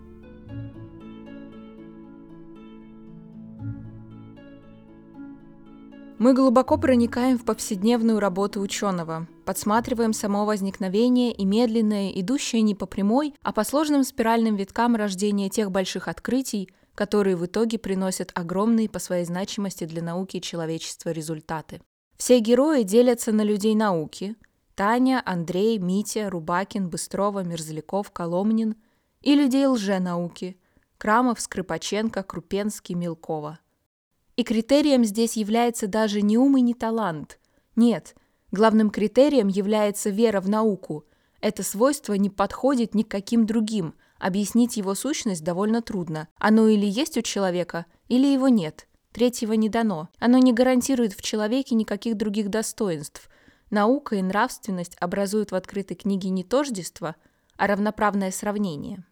[6.20, 12.84] Мы глубоко проникаем в повседневную работу ученого, подсматриваем само возникновение и медленное, идущее не по
[12.84, 18.90] прямой, а по сложным спиральным виткам рождения тех больших открытий, которые в итоге приносят огромные
[18.90, 21.80] по своей значимости для науки и человечества результаты.
[22.18, 24.36] Все герои делятся на людей науки–
[24.74, 28.76] Таня, Андрей, Митя, Рубакин, Быстрова, Мерзляков, Коломнин–
[29.22, 30.60] и людей лженауки–
[30.98, 33.58] Крамов, Скрипаченко, Крупенский, Мелкова–
[34.40, 37.38] и критерием здесь является даже не ум и не талант.
[37.76, 38.16] Нет,
[38.50, 41.04] главным критерием является вера в науку.
[41.42, 43.94] Это свойство не подходит ни к каким другим.
[44.18, 46.26] Объяснить его сущность довольно трудно.
[46.38, 48.88] Оно или есть у человека, или его нет.
[49.12, 50.08] Третьего не дано.
[50.18, 53.28] Оно не гарантирует в человеке никаких других достоинств.
[53.68, 57.14] Наука и нравственность образуют в открытой книге не тождество,
[57.58, 59.04] а равноправное сравнение.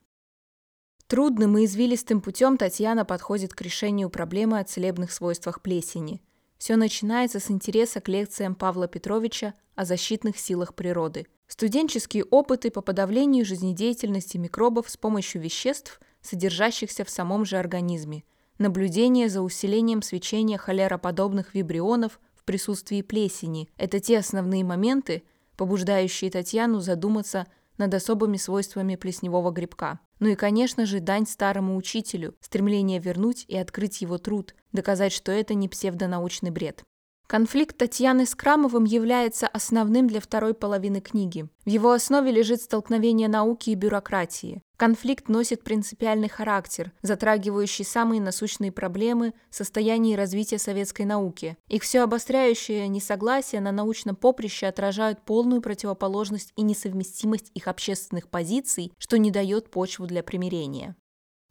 [1.09, 6.21] Трудным и извилистым путем Татьяна подходит к решению проблемы о целебных свойствах плесени.
[6.59, 11.27] Все начинается с интереса к лекциям Павла Петровича о защитных силах природы.
[11.47, 18.25] Студенческие опыты по подавлению жизнедеятельности микробов с помощью веществ, содержащихся в самом же организме.
[18.59, 25.23] Наблюдение за усилением свечения холероподобных вибрионов в присутствии плесени– это те основные моменты,
[25.57, 27.47] побуждающие Татьяну задуматься
[27.79, 30.01] над особыми свойствами плесневого грибка.
[30.19, 35.33] Ну и, конечно же, дань старому учителю, стремление вернуть и открыть его труд, доказать, что
[35.33, 36.85] это не псевдонаучный бред.
[37.31, 41.47] Конфликт Татьяны с Крамовым является основным для второй половины книги.
[41.67, 44.63] В его основе лежит столкновение науки и бюрократии.
[44.79, 51.59] Конфликт носит принципиальный характер, затрагивающий самые насущные проблемы состояния и развития советской науки.
[51.69, 58.95] Их все обостряющее несогласие на научном поприще отражают полную противоположность и несовместимость их общественных позиций,
[58.97, 60.97] что не дает почву для примирения.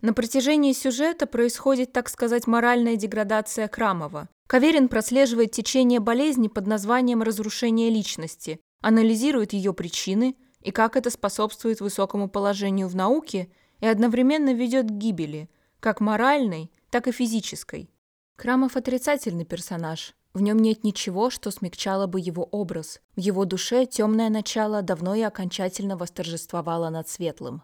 [0.02, 4.28] На протяжении сюжета происходит, так сказать, моральная деградация Крамова.
[4.48, 11.82] Каверин прослеживает течение болезни под названием «разрушение личности», анализирует ее причины и как это способствует
[11.82, 15.50] высокому положению в науке и одновременно ведет к гибели,
[15.82, 17.92] как моральной, так и физической.
[18.38, 20.16] Крамов отрицательный персонаж.
[20.34, 23.02] В нем нет ничего, что смягчало бы его образ.
[23.16, 27.64] В его душе темное начало давно и окончательно восторжествовало над светлым.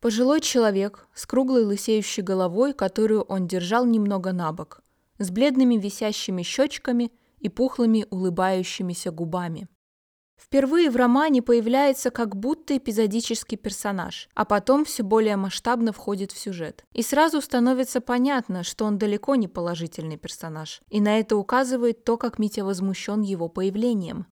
[0.00, 4.82] Пожилой человек с круглой лысеющей головой, которую он держал немного набок
[5.18, 9.68] с бледными висящими щечками и пухлыми улыбающимися губами.
[10.36, 16.38] Впервые в романе появляется как будто эпизодический персонаж, а потом все более масштабно входит в
[16.38, 16.84] сюжет.
[16.92, 20.82] И сразу становится понятно, что он далеко не положительный персонаж.
[20.90, 24.26] И на это указывает то, как Митя возмущен его появлением.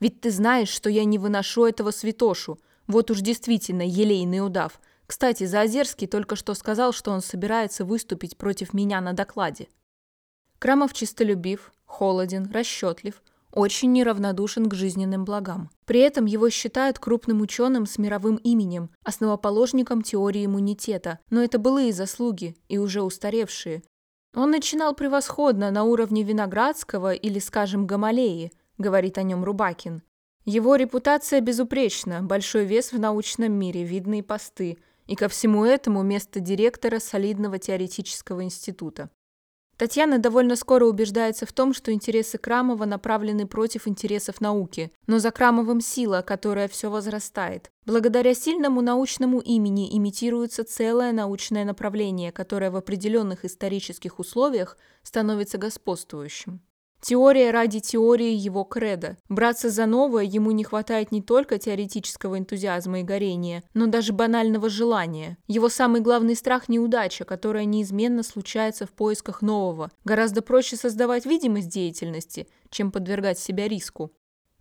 [0.00, 2.58] «Ведь ты знаешь, что я не выношу этого святошу.
[2.86, 4.80] Вот уж действительно елейный удав.
[5.06, 9.68] Кстати, Заозерский только что сказал, что он собирается выступить против меня на докладе.
[10.64, 13.22] Крамов чистолюбив, холоден, расчетлив,
[13.52, 15.68] очень неравнодушен к жизненным благам.
[15.84, 21.92] При этом его считают крупным ученым с мировым именем, основоположником теории иммунитета, но это былые
[21.92, 23.82] заслуги и уже устаревшие.
[24.34, 30.02] Он начинал превосходно на уровне Виноградского или, скажем, Гамалеи, говорит о нем Рубакин.
[30.46, 36.40] Его репутация безупречна, большой вес в научном мире, видные посты, и ко всему этому место
[36.40, 39.10] директора солидного теоретического института.
[39.76, 45.32] Татьяна довольно скоро убеждается в том, что интересы Крамова направлены против интересов науки, но за
[45.32, 47.70] Крамовым сила, которая все возрастает.
[47.84, 56.60] Благодаря сильному научному имени имитируется целое научное направление, которое в определенных исторических условиях становится господствующим.
[57.06, 59.18] Теория ради теории его кредо.
[59.28, 64.70] Браться за новое ему не хватает не только теоретического энтузиазма и горения, но даже банального
[64.70, 65.36] желания.
[65.46, 69.90] Его самый главный страх– неудача, которая неизменно случается в поисках нового.
[70.04, 74.10] Гораздо проще создавать видимость деятельности, чем подвергать себя риску.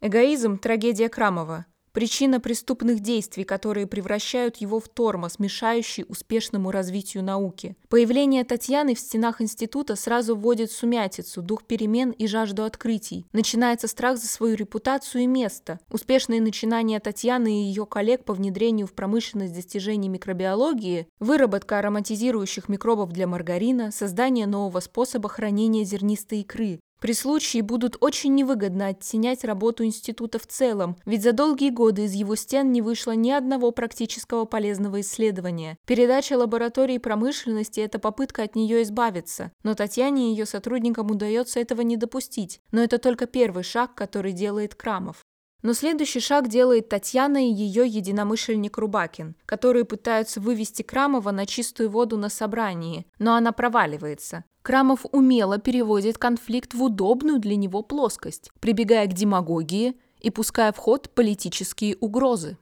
[0.02, 1.66] Эгоизм– трагедия Крамова.
[1.94, 7.78] Причина преступных действий, которые превращают его в тормоз, мешающий успешному развитию науки.
[7.88, 13.28] Появление Татьяны в стенах института сразу вводит сумятицу, дух перемен и жажду открытий.
[13.32, 15.80] Начинается страх за свою репутацию и место.
[15.92, 23.12] Успешные начинания Татьяны и ее коллег по внедрению в промышленность достижений микробиологии, выработка ароматизирующих микробов
[23.12, 29.84] для маргарина, создание нового способа хранения зернистой икры, при случае будут очень невыгодно оттенять работу
[29.84, 34.46] института в целом, ведь за долгие годы из его стен не вышло ни одного практического
[34.46, 35.78] полезного исследования.
[35.86, 41.82] Передача лаборатории промышленности– это попытка от нее избавиться, но Татьяне и ее сотрудникам удается этого
[41.82, 42.62] не допустить.
[42.72, 45.26] Но это только первый шаг, который делает Крамов.
[45.64, 51.90] Но следующий шаг делает Татьяна и ее единомышленник Рубакин, которые пытаются вывести Крамова на чистую
[51.90, 54.44] воду на собрании, но она проваливается.
[54.62, 60.78] Крамов умело переводит конфликт в удобную для него плоскость, прибегая к демагогии и пуская в
[60.78, 62.58] ход политические угрозы.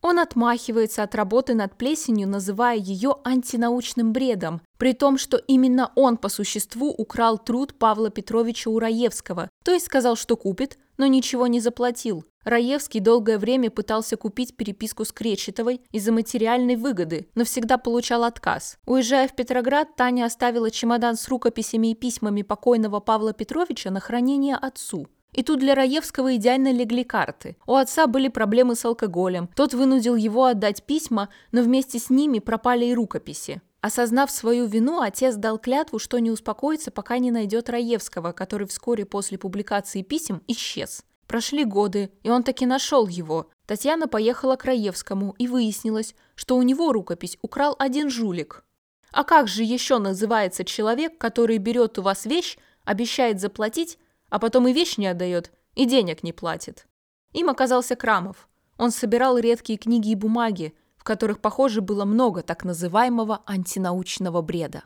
[0.00, 6.18] Он отмахивается от работы над плесенью, называя ее антинаучным бредом, при том, что именно он
[6.18, 11.46] по существу украл труд Павла Петровича у Раевского, то есть сказал, что купит, но ничего
[11.46, 12.24] не заплатил.
[12.44, 18.78] Раевский долгое время пытался купить переписку с Кречетовой из-за материальной выгоды, но всегда получал отказ.
[18.86, 24.56] Уезжая в Петроград, Таня оставила чемодан с рукописями и письмами покойного Павла Петровича на хранение
[24.56, 25.08] отцу.
[25.32, 27.56] И тут для Раевского идеально легли карты.
[27.66, 29.48] У отца были проблемы с алкоголем.
[29.54, 33.60] Тот вынудил его отдать письма, но вместе с ними пропали и рукописи.
[33.80, 39.04] Осознав свою вину, отец дал клятву, что не успокоится, пока не найдет Раевского, который вскоре
[39.04, 41.04] после публикации писем исчез.
[41.28, 43.50] Прошли годы, и он таки нашел его.
[43.66, 48.64] Татьяна поехала к Раевскому, и выяснилось, что у него рукопись украл один жулик.
[49.12, 54.68] А как же еще называется человек, который берет у вас вещь, обещает заплатить, а потом
[54.68, 56.86] и вещь не отдает, и денег не платит?
[57.32, 58.48] Им оказался Крамов.
[58.76, 60.74] Он собирал редкие книги и бумаги,
[61.08, 64.84] которых, похоже, было много так называемого антинаучного бреда.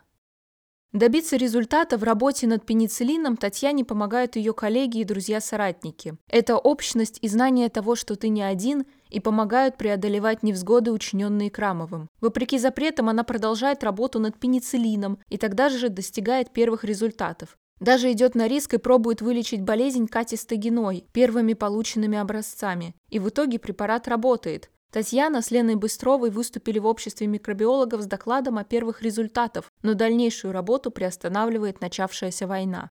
[0.93, 6.15] Добиться результата в работе над пенициллином Татьяне помогают ее коллеги и друзья-соратники.
[6.29, 12.07] Это общность и знание того, что ты не один, и помогают преодолевать невзгоды, учиненные Крамовым.
[12.21, 17.57] Вопреки запретам она продолжает работу над пенициллином и тогда же достигает первых результатов.
[17.81, 22.95] Даже идет на риск и пробует вылечить болезнь катистогеной первыми полученными образцами.
[23.09, 24.69] И в итоге препарат работает.
[24.93, 30.51] Татьяна с Леной Быстровой выступили в обществе микробиологов с докладом о первых результатах, но дальнейшую
[30.51, 32.91] работу приостанавливает начавшаяся война.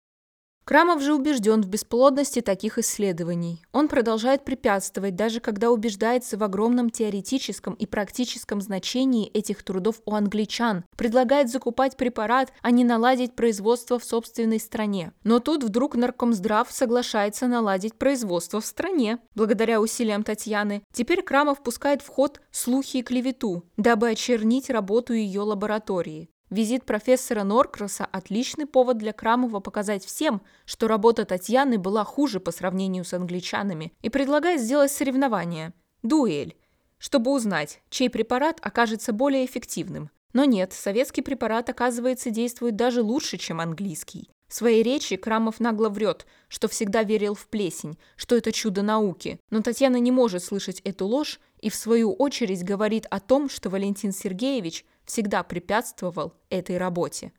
[0.66, 3.62] Крамов же убежден в бесплодности таких исследований.
[3.70, 10.14] Он продолжает препятствовать, даже когда убеждается в огромном теоретическом и практическом значении этих трудов у
[10.14, 15.12] англичан, предлагает закупать препарат, а не наладить производство в собственной стране.
[15.22, 19.20] Но тут вдруг наркомздрав соглашается наладить производство в стране.
[19.36, 25.42] Благодаря усилиям Татьяны, теперь Крамов пускает в ход слухи и клевету, дабы очернить работу ее
[25.42, 26.28] лаборатории.
[26.48, 32.52] Визит профессора Норкроса– отличный повод для Крамова показать всем, что работа Татьяны была хуже по
[32.52, 35.72] сравнению с англичанами, и предлагает сделать соревнование–
[36.02, 36.56] дуэль,
[36.98, 40.10] чтобы узнать, чей препарат окажется более эффективным.
[40.34, 44.30] Но нет, советский препарат, оказывается, действует даже лучше, чем английский.
[44.46, 49.40] В своей речи Крамов нагло врет, что всегда верил в плесень, что это чудо науки.
[49.50, 53.68] Но Татьяна не может слышать эту ложь и в свою очередь говорит о том, что
[53.68, 57.32] Валентин Сергеевич– всегда препятствовал этой работе.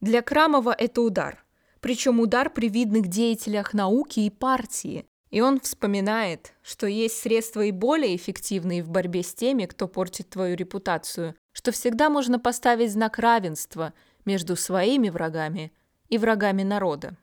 [0.00, 1.44] Для Крамова это удар,
[1.80, 7.70] причем удар при видных деятелях науки и партии, и он вспоминает, что есть средства и
[7.70, 13.18] более эффективные в борьбе с теми, кто портит твою репутацию, что всегда можно поставить знак
[13.18, 13.92] равенства
[14.24, 15.72] между своими врагами
[16.08, 17.16] и врагами народа.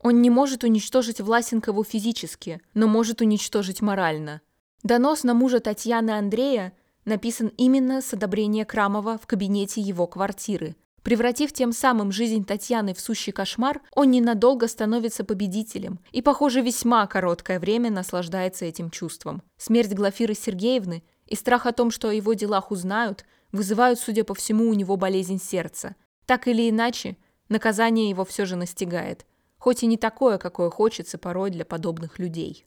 [0.00, 4.40] Он не может уничтожить Власенкову физически, но может уничтожить морально.
[4.82, 6.74] Донос на мужа Татьяны Андрея
[7.06, 10.76] написан именно с одобрения Крамова в кабинете его квартиры.
[11.02, 17.06] Превратив тем самым жизнь Татьяны в сущий кошмар, он ненадолго становится победителем и, похоже, весьма
[17.06, 19.40] короткое время наслаждается этим чувством.
[19.56, 24.34] Смерть Глафиры Сергеевны и страх о том, что о его делах узнают, вызывают, судя по
[24.34, 25.94] всему, у него болезнь сердца.
[26.26, 27.16] Так или иначе,
[27.48, 29.26] наказание его все же настигает,
[29.58, 32.66] хоть и не такое, какое хочется порой для подобных людей.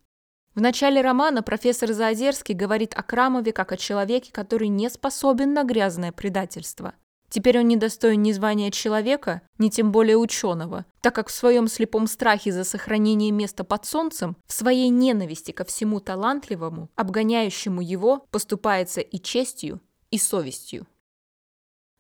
[0.56, 5.64] В начале романа профессор Заозерский говорит о Крамове как о человеке, который не способен на
[5.64, 6.94] грязное предательство.
[7.30, 11.68] Теперь он не достоин ни звания человека, ни тем более ученого, так как в своем
[11.68, 18.26] слепом страхе за сохранение места под солнцем, в своей ненависти ко всему талантливому, обгоняющему его,
[18.32, 19.80] поступается и честью,
[20.10, 20.88] и совестью.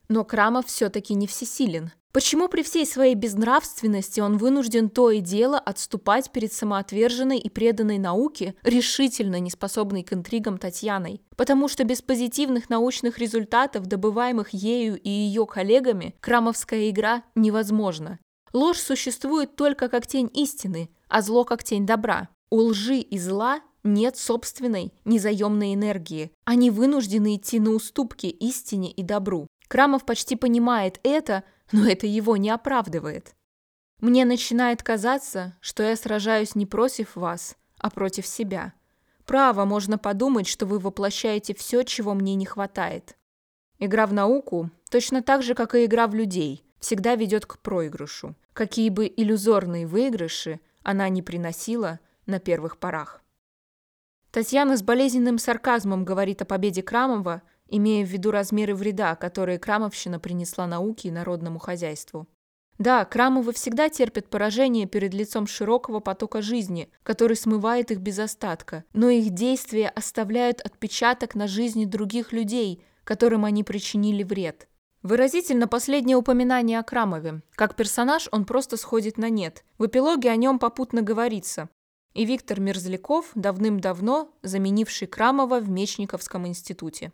[0.08, 1.92] Но Крамов все-таки не всесилен.
[2.12, 8.00] Почему при всей своей безнравственности он вынужден то и дело отступать перед самоотверженной и преданной
[8.00, 11.22] науке, решительно неспособной к интригам Татьяной?
[11.36, 18.18] Потому что без позитивных научных результатов, добываемых ею и ее коллегами, крамовская игра невозможна.
[18.54, 22.30] Ложь существует только как тень истины, а зло как тень добра.
[22.50, 26.32] У лжи и зла нет собственной, незаемной энергии.
[26.46, 29.46] Они вынуждены идти на уступки истине и добру.
[29.68, 33.36] Крамов почти понимает это, но это его не оправдывает.
[34.00, 38.74] Мне начинает казаться, что я сражаюсь не против вас, а против себя.
[39.26, 43.18] Право, можно подумать, что вы воплощаете все, чего мне не хватает.
[43.78, 48.36] Игра в науку, точно так же, как и игра в людей, всегда ведет к проигрышу,
[48.54, 53.22] какие бы иллюзорные выигрыши она не приносила на первых порах.
[54.32, 60.20] Татьяна с болезненным сарказмом говорит о победе Крамова имея в виду размеры вреда, которые Крамовщина
[60.20, 62.28] принесла науке и народному хозяйству.
[62.80, 68.86] Да, Крамовы всегда терпят поражение перед лицом широкого потока жизни, который смывает их без остатка,
[68.94, 74.70] но их действия оставляют отпечаток на жизни других людей, которым они причинили вред.
[75.02, 77.42] Выразительно последнее упоминание о Крамове.
[77.56, 79.64] Как персонаж он просто сходит на нет.
[79.78, 81.70] В эпилоге о нем попутно говорится.
[82.14, 87.14] И Виктор Мерзляков, давным-давно заменивший Крамова в Мечниковском институте.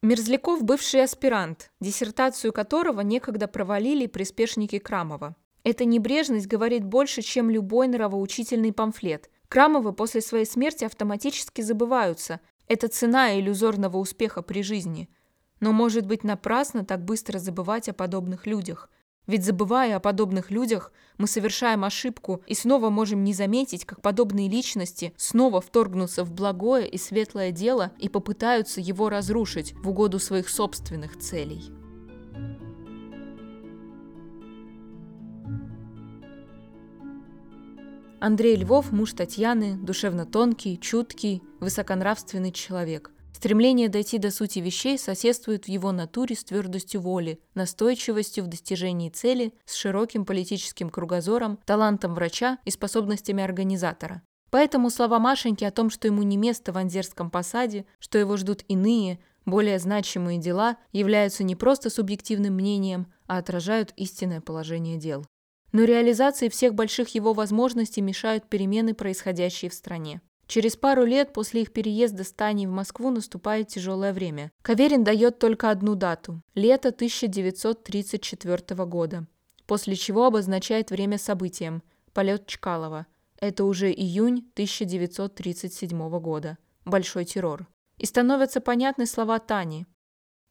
[0.00, 5.34] Мерзляков– бывший аспирант, диссертацию которого некогда провалили приспешники Крамова.
[5.64, 9.28] Эта небрежность говорит больше, чем любой нравоучительный памфлет.
[9.48, 12.38] Крамовы после своей смерти автоматически забываются.
[12.68, 15.10] Это цена иллюзорного успеха при жизни.
[15.58, 18.90] Но может быть напрасно так быстро забывать о подобных людях.
[19.28, 24.48] Ведь забывая о подобных людях, мы совершаем ошибку и снова можем не заметить, как подобные
[24.48, 30.48] личности снова вторгнутся в благое и светлое дело и попытаются его разрушить в угоду своих
[30.48, 31.62] собственных целей.
[38.20, 45.66] Андрей Львов, муж Татьяны, душевно тонкий, чуткий, высоконравственный человек– Стремление дойти до сути вещей соседствует
[45.66, 52.14] в его натуре с твердостью воли, настойчивостью в достижении цели, с широким политическим кругозором, талантом
[52.14, 54.22] врача и способностями организатора.
[54.50, 58.64] Поэтому слова Машеньки о том, что ему не место в Анзерском посаде, что его ждут
[58.66, 65.24] иные, более значимые дела, являются не просто субъективным мнением, а отражают истинное положение дел.
[65.70, 70.22] Но реализации всех больших его возможностей мешают перемены, происходящие в стране.
[70.48, 74.50] Через пару лет после их переезда с Таней в Москву наступает тяжелое время.
[74.62, 79.26] Каверин дает только одну дату– лето 1934 года,
[79.66, 81.82] после чего обозначает время событием–
[82.14, 83.06] полет Чкалова.
[83.38, 86.56] Это уже июнь 1937 года.
[86.86, 87.68] Большой террор.
[87.98, 89.86] И становятся понятны слова Тани.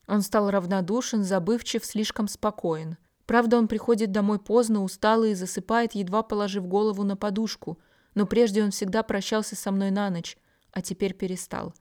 [0.08, 2.98] Он стал равнодушен, забывчив, слишком спокоен.
[3.26, 7.80] Правда, он приходит домой поздно, усталый и засыпает, едва положив голову на подушку–
[8.18, 10.39] но прежде он всегда прощался со мной на ночь,
[10.72, 11.76] а теперь перестал.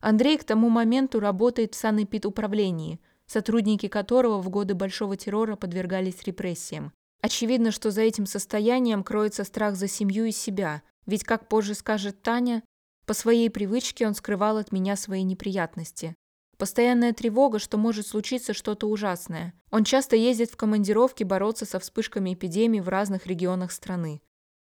[0.00, 2.98] Андрей к тому моменту работает в санэпид-управлении,
[3.28, 6.92] сотрудники которого в годы Большого террора подвергались репрессиям.
[7.20, 12.22] Очевидно, что за этим состоянием кроется страх за семью и себя, ведь, как позже скажет
[12.22, 12.64] Таня,
[13.06, 16.16] по своей привычке он скрывал от меня свои неприятности.
[16.56, 19.54] Постоянная тревога, что может случиться что-то ужасное.
[19.70, 24.22] Он часто ездит в командировки бороться со вспышками эпидемий в разных регионах страны.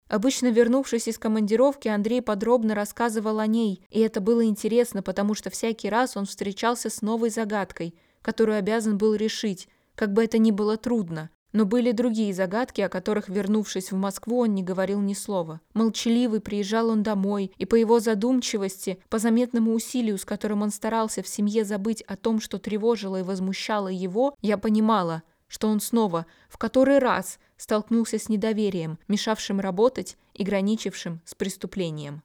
[0.07, 5.49] Обычно, вернувшись из командировки, Андрей подробно рассказывал о ней, и это было интересно, потому что
[5.49, 10.51] всякий раз он встречался с новой загадкой, которую обязан был решить, как бы это ни
[10.51, 11.29] было трудно.
[11.53, 15.61] Но были другие загадки, о которых, вернувшись в Москву, он не говорил ни слова.
[15.75, 21.21] Молчаливый приезжал он домой, и по его задумчивости, по заметному усилию, с которым он старался
[21.21, 26.25] в семье забыть о том, что тревожило и возмущало его, я понимала, что он снова,
[26.49, 32.21] в который раз, столкнулся с недоверием, мешавшим работать и граничившим с преступлением.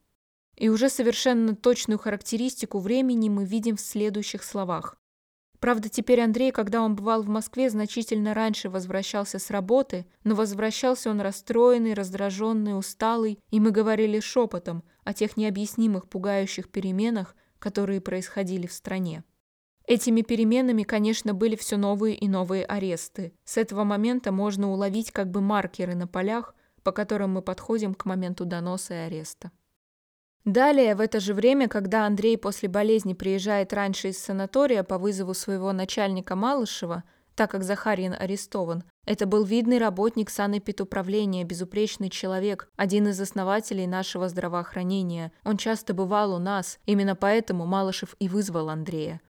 [0.56, 4.98] И уже совершенно точную характеристику времени мы видим в следующих словах.
[5.60, 11.08] Правда, теперь Андрей, когда он бывал в Москве, значительно раньше возвращался с работы, но возвращался
[11.08, 18.66] он расстроенный, раздраженный, усталый, и мы говорили шепотом о тех необъяснимых пугающих переменах, которые происходили
[18.66, 19.22] в стране.
[19.88, 23.32] Этими переменами, конечно, были все новые и новые аресты.
[23.44, 28.04] С этого момента можно уловить как бы маркеры на полях, по которым мы подходим к
[28.04, 29.50] моменту доноса и ареста.
[30.44, 35.32] Далее, в это же время, когда Андрей после болезни приезжает раньше из санатория по вызову
[35.32, 43.08] своего начальника Малышева, так как Захарин арестован, это был видный работник санэпидуправления, безупречный человек, один
[43.08, 45.32] из основателей нашего здравоохранения.
[45.44, 49.22] Он часто бывал у нас, именно поэтому Малышев и вызвал Андрея.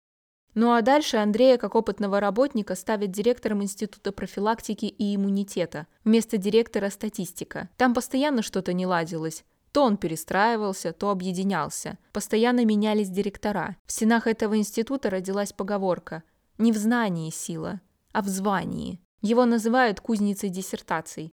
[0.60, 6.90] Ну а дальше Андрея, как опытного работника, ставят директором Института профилактики и иммунитета, вместо директора
[6.90, 7.68] статистика.
[7.76, 9.44] Там постоянно что-то не ладилось.
[9.70, 11.96] То он перестраивался, то объединялся.
[12.12, 13.76] Постоянно менялись директора.
[13.86, 16.24] В стенах этого института родилась поговорка
[16.58, 17.80] «Не в знании сила,
[18.10, 18.98] а в звании».
[19.22, 21.30] Его называют кузницей диссертаций.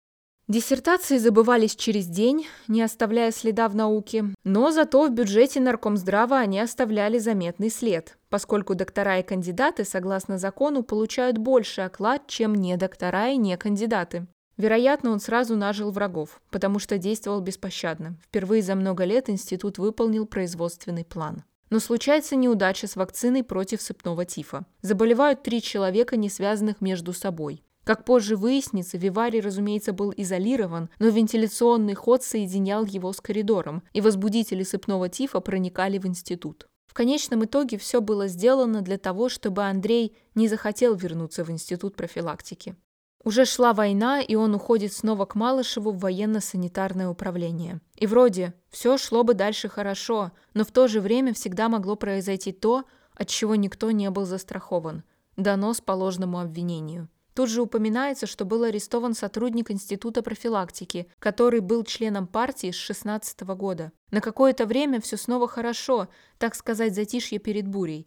[0.46, 6.60] Диссертации забывались через день, не оставляя следа в науке, но зато в бюджете наркомздрава они
[6.60, 13.30] оставляли заметный след, поскольку доктора и кандидаты, согласно закону, получают больше оклад, чем не доктора
[13.30, 14.26] и не кандидаты.
[14.58, 18.18] Вероятно, он сразу нажил врагов, потому что действовал беспощадно.
[18.22, 21.42] Впервые за много лет институт выполнил производственный план.
[21.70, 24.66] Но случается неудача с вакциной против сыпного тифа.
[24.82, 27.62] Заболевают три человека, не связанных между собой.
[27.84, 34.00] Как позже выяснится, Виварий, разумеется, был изолирован, но вентиляционный ход соединял его с коридором, и
[34.00, 36.66] возбудители сыпного тифа проникали в институт.
[36.86, 41.96] В конечном итоге все было сделано для того, чтобы Андрей не захотел вернуться в институт
[41.96, 42.76] профилактики.
[43.22, 47.80] Уже шла война, и он уходит снова к Малышеву в военно-санитарное управление.
[47.96, 52.52] И вроде все шло бы дальше хорошо, но в то же время всегда могло произойти
[52.52, 55.04] то, от чего никто не был застрахован–
[55.36, 57.08] донос по ложному обвинению.
[57.34, 63.42] Тут же упоминается, что был арестован сотрудник Института профилактики, который был членом партии с 16
[63.42, 63.92] -го года.
[64.12, 66.08] На какое-то время все снова хорошо,
[66.38, 68.06] так сказать, затишье перед бурей.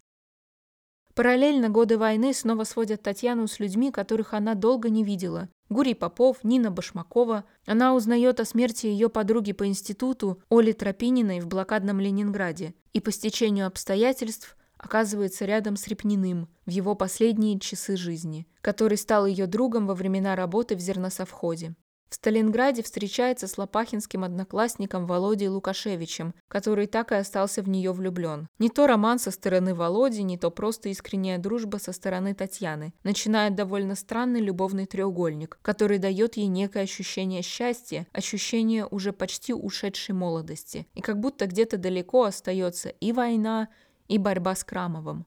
[1.13, 5.49] Параллельно годы войны снова сводят Татьяну с людьми, которых она долго не видела.
[5.67, 7.43] Гурий Попов, Нина Башмакова.
[7.65, 12.75] Она узнает о смерти ее подруги по институту Оли Тропининой в блокадном Ленинграде.
[12.93, 19.25] И по стечению обстоятельств оказывается рядом с Репниным в его последние часы жизни, который стал
[19.25, 21.75] ее другом во времена работы в зерносовхозе.
[22.09, 28.47] В Сталинграде встречается с лопахинским одноклассником Володей Лукашевичем, который так и остался в нее влюблен.
[28.59, 32.93] Не то роман со стороны Володи, не то просто искренняя дружба со стороны Татьяны.
[33.03, 40.15] Начинает довольно странный любовный треугольник, который дает ей некое ощущение счастья, ощущение уже почти ушедшей
[40.15, 40.87] молодости.
[40.93, 43.67] И как будто где-то далеко остается и война,
[44.07, 45.25] и борьба с Крамовым.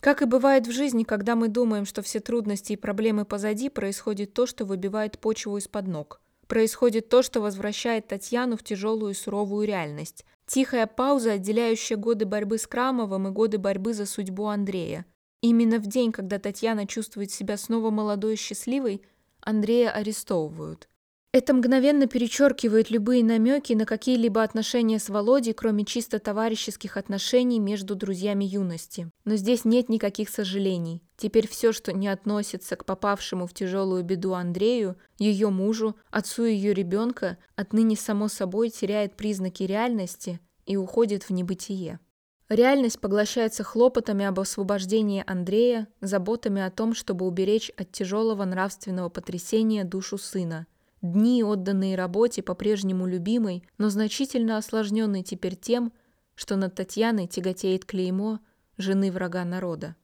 [0.00, 4.34] Как и бывает в жизни, когда мы думаем, что все трудности и проблемы позади, происходит
[4.34, 6.20] то, что выбивает почву из-под ног.
[6.46, 10.24] Происходит то, что возвращает Татьяну в тяжелую и суровую реальность.
[10.46, 15.06] Тихая пауза, отделяющая годы борьбы с Крамовым и годы борьбы за судьбу Андрея.
[15.40, 19.02] Именно в день, когда Татьяна чувствует себя снова молодой и счастливой,
[19.40, 20.88] Андрея арестовывают.
[21.36, 27.94] Это мгновенно перечеркивает любые намеки на какие-либо отношения с Володей, кроме чисто товарищеских отношений между
[27.94, 29.10] друзьями юности.
[29.26, 31.02] Но здесь нет никаких сожалений.
[31.18, 36.72] Теперь все, что не относится к попавшему в тяжелую беду Андрею, ее мужу, отцу ее
[36.72, 42.00] ребенка, отныне само собой теряет признаки реальности и уходит в небытие.
[42.48, 49.84] Реальность поглощается хлопотами об освобождении Андрея, заботами о том, чтобы уберечь от тяжелого нравственного потрясения
[49.84, 50.66] душу сына–
[51.02, 55.92] Дни, отданные работе, по-прежнему любимой, но значительно осложненной теперь тем,
[56.34, 58.40] что над Татьяной тяготеет клеймо
[58.78, 59.96] жены врага народа.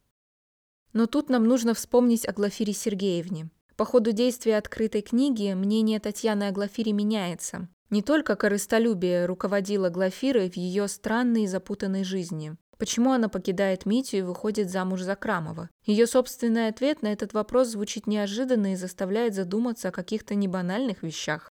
[0.93, 3.51] Но тут нам нужно вспомнить о Глафире Сергеевне.
[3.77, 7.69] По ходу действия открытой книги мнение Татьяны о Глафире меняется.
[7.89, 12.57] Не только корыстолюбие руководило Глафирой в ее странной и запутанной жизни.
[12.83, 15.71] Почему она покидает Митю и выходит замуж за Крамова?
[15.87, 21.53] Ее собственный ответ на этот вопрос звучит неожиданно и заставляет задуматься о каких-то небанальных вещах.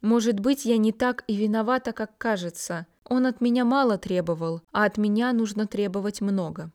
[0.00, 2.86] «Может быть, я не так и виновата, как кажется.
[3.02, 6.70] Он от меня мало требовал, а от меня нужно требовать много».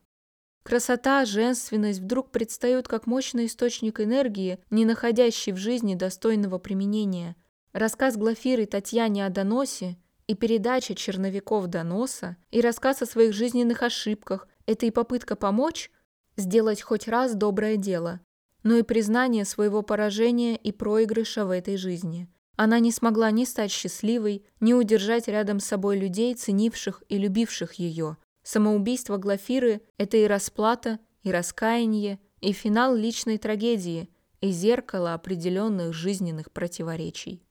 [0.63, 7.37] Красота, женственность вдруг предстают как мощный источник энергии, не находящий в жизни достойного применения.
[7.71, 9.95] Рассказ Глафиры Татьяне о доносе
[10.27, 15.91] и передача черновиков доноса, и рассказ о своих жизненных ошибках– это и попытка помочь,
[16.37, 18.19] сделать хоть раз доброе дело,
[18.63, 22.27] но и признание своего поражения и проигрыша в этой жизни.
[22.55, 27.73] Она не смогла ни стать счастливой, ни удержать рядом с собой людей, ценивших и любивших
[27.73, 28.17] ее.
[28.43, 34.09] Самоубийство Глафиры– это и расплата, и раскаяние, и финал личной трагедии,
[34.41, 37.43] и зеркало определенных жизненных противоречий.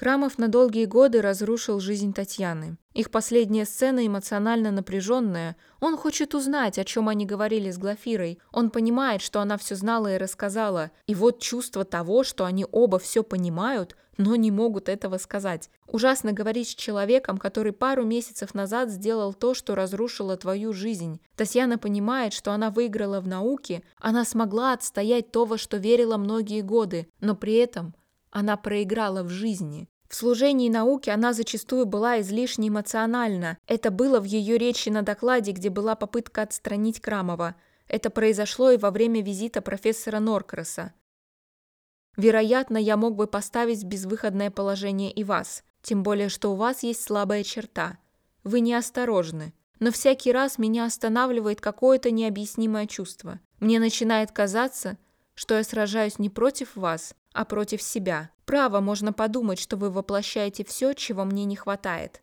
[0.00, 2.78] Крамов на долгие годы разрушил жизнь Татьяны.
[2.94, 5.58] Их последняя сцена эмоционально напряженная.
[5.78, 8.38] Он хочет узнать, о чем они говорили с Глафирой.
[8.50, 10.90] Он понимает, что она все знала и рассказала.
[11.06, 15.68] И вот чувство того, что они оба все понимают, но не могут этого сказать.
[15.86, 21.20] Ужасно говорить с человеком, который пару месяцев назад сделал то, что разрушило твою жизнь.
[21.36, 26.62] Татьяна понимает, что она выиграла в науке, она смогла отстоять то, во что верила многие
[26.62, 27.94] годы, но при этом
[28.30, 29.88] она проиграла в жизни.
[30.10, 33.56] В служении науке она зачастую была излишне эмоциональна.
[33.68, 37.54] Это было в ее речи на докладе, где была попытка отстранить Крамова.
[37.86, 40.92] Это произошло и во время визита профессора Норкраса.
[42.16, 46.82] Вероятно, я мог бы поставить в безвыходное положение и вас, тем более, что у вас
[46.82, 47.98] есть слабая черта.
[48.42, 49.54] Вы неосторожны.
[49.78, 53.38] Но всякий раз меня останавливает какое-то необъяснимое чувство.
[53.60, 54.98] Мне начинает казаться,
[55.40, 58.28] что я сражаюсь не против вас, а против себя.
[58.44, 62.20] Право, можно подумать, что вы воплощаете все, чего мне не хватает.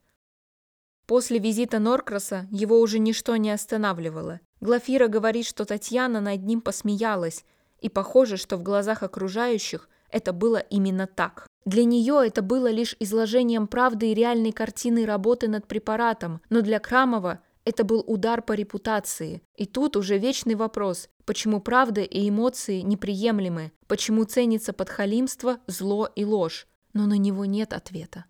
[1.07, 4.39] После визита Норкраса его уже ничто не останавливало.
[4.61, 7.43] Глафира говорит, что Татьяна над ним посмеялась,
[7.79, 11.47] и похоже, что в глазах окружающих это было именно так.
[11.65, 16.77] Для нее это было лишь изложением правды и реальной картины работы над препаратом, но для
[16.77, 19.41] Крамова это был удар по репутации.
[19.55, 26.23] И тут уже вечный вопрос, почему правда и эмоции неприемлемы, почему ценится подхалимство, зло и
[26.23, 28.23] ложь, но на него нет ответа.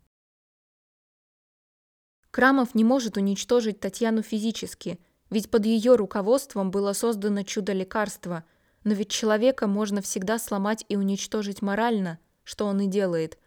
[2.31, 8.43] Крамов не может уничтожить Татьяну физически, ведь под ее руководством было создано чудо-лекарство,
[8.83, 13.37] но ведь человека можно всегда сломать и уничтожить морально, что он и делает.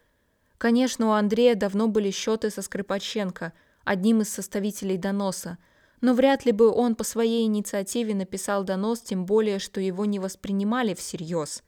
[0.57, 3.51] Конечно, у Андрея давно были счеты со Скрипаченко,
[3.83, 5.57] одним из составителей доноса–
[6.01, 10.19] но вряд ли бы он по своей инициативе написал донос, тем более, что его не
[10.19, 11.63] воспринимали всерьез.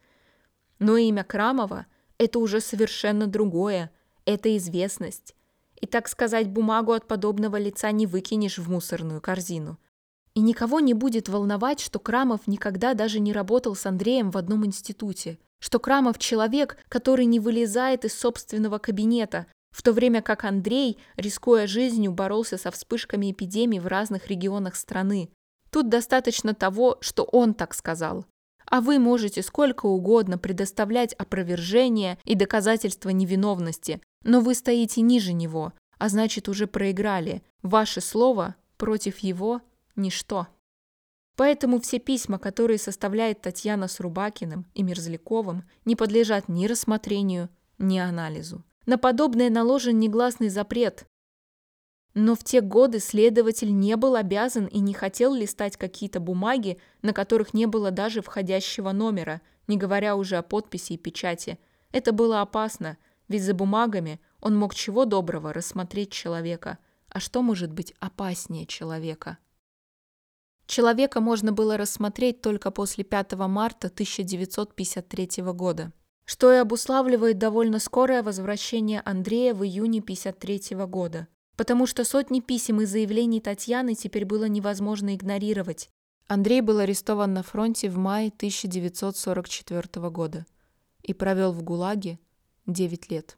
[0.80, 1.86] Но имя Крамова–
[2.18, 3.92] это уже совершенно другое,
[4.26, 5.36] это известность.
[5.80, 9.78] И, так сказать, бумагу от подобного лица не выкинешь в мусорную корзину.
[10.34, 14.66] И никого не будет волновать, что Крамов никогда даже не работал с Андреем в одном
[14.66, 21.00] институте, что Крамов человек, который не вылезает из собственного кабинета, в то время как Андрей,
[21.18, 25.32] рискуя жизнью, боролся со вспышками эпидемий в разных регионах страны.
[25.72, 28.26] Тут достаточно того, что он так сказал.
[28.66, 35.74] А вы можете сколько угодно предоставлять опровержения и доказательства невиновности, но вы стоите ниже него,
[35.98, 37.42] а значит уже проиграли.
[37.64, 39.62] Ваше слово против его–
[39.96, 40.48] ничто.
[41.36, 47.50] Поэтому все письма, которые составляет Татьяна с Рубакиным и Мерзляковым, не подлежат ни рассмотрению,
[47.80, 48.64] ни анализу.
[48.86, 51.08] На подобное наложен негласный запрет.
[52.14, 57.14] Но в те годы следователь не был обязан и не хотел листать какие-то бумаги, на
[57.14, 61.58] которых не было даже входящего номера, не говоря уже о подписи и печати.
[61.92, 66.78] Это было опасно, ведь за бумагами он мог чего доброго рассмотреть человека.
[67.08, 69.38] А что может быть опаснее человека?
[70.66, 75.92] Человека можно было рассмотреть только после 5 марта 1953 года,
[76.26, 82.82] что и обуславливает довольно скорое возвращение Андрея в июне 1953 года, потому что сотни писем
[82.82, 85.90] и заявлений Татьяны теперь было невозможно игнорировать.
[86.28, 90.46] Андрей был арестован на фронте в мае 1944 года
[91.02, 92.20] и провел в ГУЛАГе
[92.66, 93.38] 9 лет.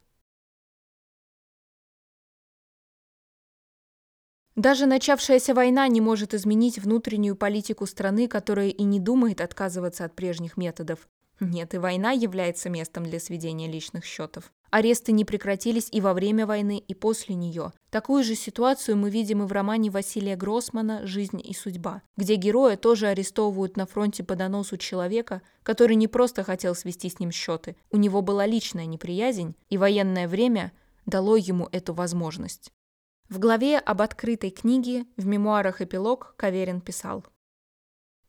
[4.55, 10.15] Даже начавшаяся война не может изменить внутреннюю политику страны, которая и не думает отказываться от
[10.15, 11.09] прежних методов.
[11.39, 14.51] Нет, и война является местом для сведения личных счетов.
[14.69, 17.71] Аресты не прекратились и во время войны, и после нее.
[17.89, 22.75] Такую же ситуацию мы видим и в романе Василия Гроссмана «Жизнь и судьба», где героя
[22.75, 27.75] тоже арестовывают на фронте по доносу человека, который не просто хотел свести с ним счеты,
[27.89, 30.71] у него была личная неприязнь, и военное время
[31.05, 32.71] дало ему эту возможность.
[33.29, 37.25] В главе об открытой книге в мемуарах «Эпилог» Каверин писал.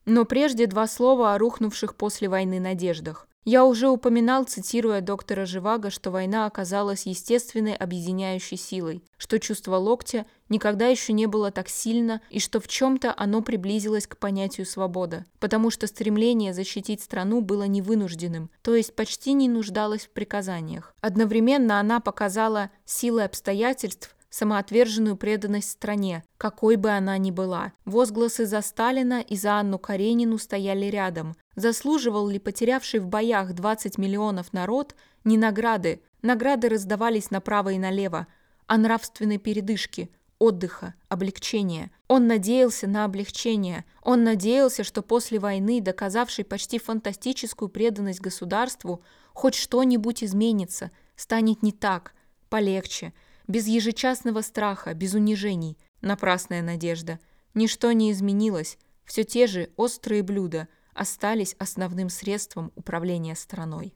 [0.06, 3.26] Но прежде два слова о рухнувших после войны надеждах.
[3.48, 10.26] Я уже упоминал, цитируя доктора Живаго, что война оказалась естественной объединяющей силой, что чувство локтя
[10.48, 15.26] никогда еще не было так сильно и что в чем-то оно приблизилось к понятию свобода,
[15.38, 20.92] потому что стремление защитить страну было невынужденным, то есть почти не нуждалось в приказаниях.
[21.00, 27.72] Одновременно она показала силы обстоятельств, самоотверженную преданность стране, какой бы она ни была.
[27.84, 31.36] Возгласы за Сталина и за Анну Каренину стояли рядом.
[31.54, 36.02] Заслуживал ли потерявший в боях 20 миллионов народ не награды?
[36.22, 38.26] Награды раздавались направо и налево,
[38.66, 41.90] а нравственной передышки, отдыха, облегчения.
[42.08, 43.84] Он надеялся на облегчение.
[44.02, 49.02] Он надеялся, что после войны, доказавшей почти фантастическую преданность государству,
[49.32, 52.14] хоть что-нибудь изменится, станет не так,
[52.48, 53.14] полегче–
[53.48, 55.78] без ежечасного страха, без унижений.
[56.00, 57.18] Напрасная надежда.
[57.54, 63.94] Ничто не изменилось, все те же острые блюда остались основным средством управления страной.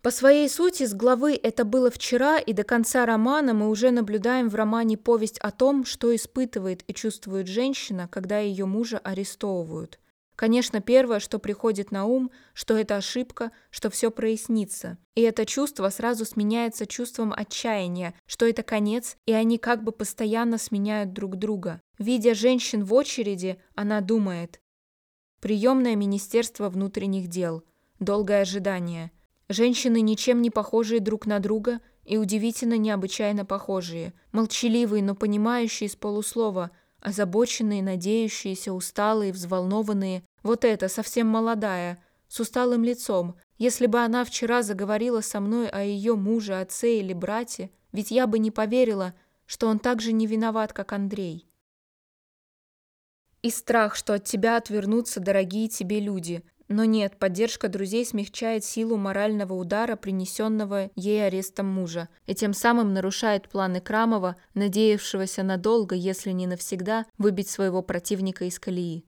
[0.00, 4.48] По своей сути, с главы «Это было вчера» и до конца романа мы уже наблюдаем
[4.48, 9.98] в романе повесть о том, что испытывает и чувствует женщина, когда ее мужа арестовывают.
[10.38, 14.96] Конечно, первое, что приходит на ум, что это ошибка, что все прояснится.
[15.16, 20.56] И это чувство сразу сменяется чувством отчаяния, что это конец, и они как бы постоянно
[20.56, 21.80] сменяют друг друга.
[21.98, 24.60] Видя женщин в очереди, она думает.
[25.40, 27.64] Приемное Министерство внутренних дел.
[27.98, 29.10] Долгое ожидание.
[29.48, 34.12] Женщины ничем не похожие друг на друга и удивительно необычайно похожие.
[34.30, 36.70] Молчаливые, но понимающие с полуслова–
[37.00, 40.24] Озабоченные, надеющиеся, усталые, взволнованные.
[40.42, 43.36] Вот эта, совсем молодая, с усталым лицом.
[43.56, 48.26] Если бы она вчера заговорила со мной о ее муже, отце или брате, ведь я
[48.26, 49.14] бы не поверила,
[49.46, 51.48] что он так же не виноват, как Андрей.
[53.42, 58.96] И страх, что от тебя отвернутся дорогие тебе люди, но нет, поддержка друзей смягчает силу
[58.98, 66.30] морального удара, принесенного ей арестом мужа, и тем самым нарушает планы Крамова, надеявшегося надолго, если
[66.30, 69.07] не навсегда, выбить своего противника из колеи.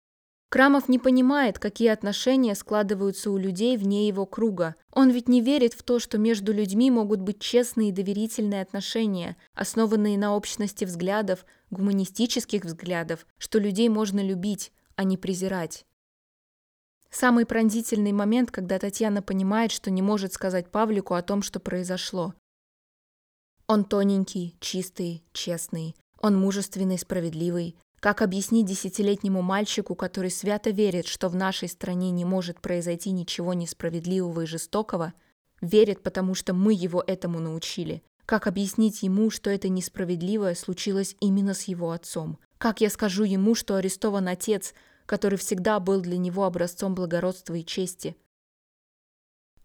[0.48, 4.76] Крамов не понимает, какие отношения складываются у людей вне его круга.
[4.92, 9.36] Он ведь не верит в то, что между людьми могут быть честные и доверительные отношения,
[9.54, 15.84] основанные на общности взглядов, гуманистических взглядов, что людей можно любить, а не презирать.
[17.10, 22.34] Самый пронзительный момент, когда Татьяна понимает, что не может сказать Павлику о том, что произошло.
[23.66, 25.96] Он тоненький, чистый, честный.
[26.20, 27.76] Он мужественный, справедливый.
[28.00, 33.54] Как объяснить десятилетнему мальчику, который свято верит, что в нашей стране не может произойти ничего
[33.54, 35.14] несправедливого и жестокого,
[35.60, 38.02] верит, потому что мы его этому научили?
[38.26, 42.38] Как объяснить ему, что это несправедливое случилось именно с его отцом?
[42.58, 44.74] Как я скажу ему, что арестован отец,
[45.06, 48.16] который всегда был для него образцом благородства и чести.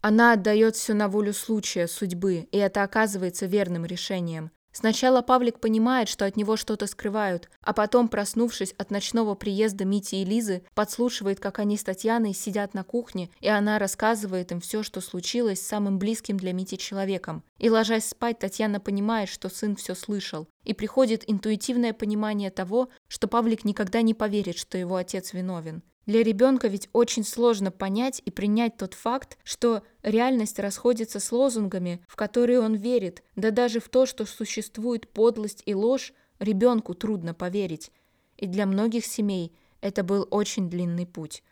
[0.00, 4.50] Она отдает все на волю случая, судьбы, и это оказывается верным решением.
[4.72, 10.16] Сначала Павлик понимает, что от него что-то скрывают, а потом, проснувшись от ночного приезда Мити
[10.16, 14.82] и Лизы, подслушивает, как они с Татьяной сидят на кухне, и она рассказывает им все,
[14.82, 17.44] что случилось с самым близким для Мити человеком.
[17.58, 23.28] И ложась спать, Татьяна понимает, что сын все слышал, и приходит интуитивное понимание того, что
[23.28, 25.82] Павлик никогда не поверит, что его отец виновен.
[26.06, 32.04] Для ребенка ведь очень сложно понять и принять тот факт, что реальность расходится с лозунгами,
[32.08, 37.34] в которые он верит, да даже в то, что существует подлость и ложь, ребенку трудно
[37.34, 37.92] поверить.
[38.36, 41.44] И для многих семей это был очень длинный путь.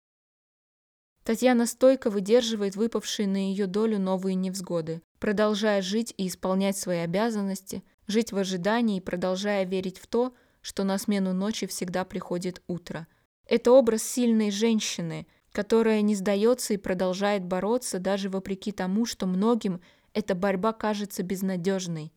[1.23, 7.85] Татьяна стойко выдерживает выпавшие на ее долю новые невзгоды, продолжая жить и исполнять свои обязанности,
[8.09, 13.07] жить в ожидании и продолжая верить в то, что на смену ночи всегда приходит утро.
[13.51, 19.81] Это образ сильной женщины, которая не сдается и продолжает бороться даже вопреки тому, что многим
[20.15, 22.13] эта борьба кажется безнадежной.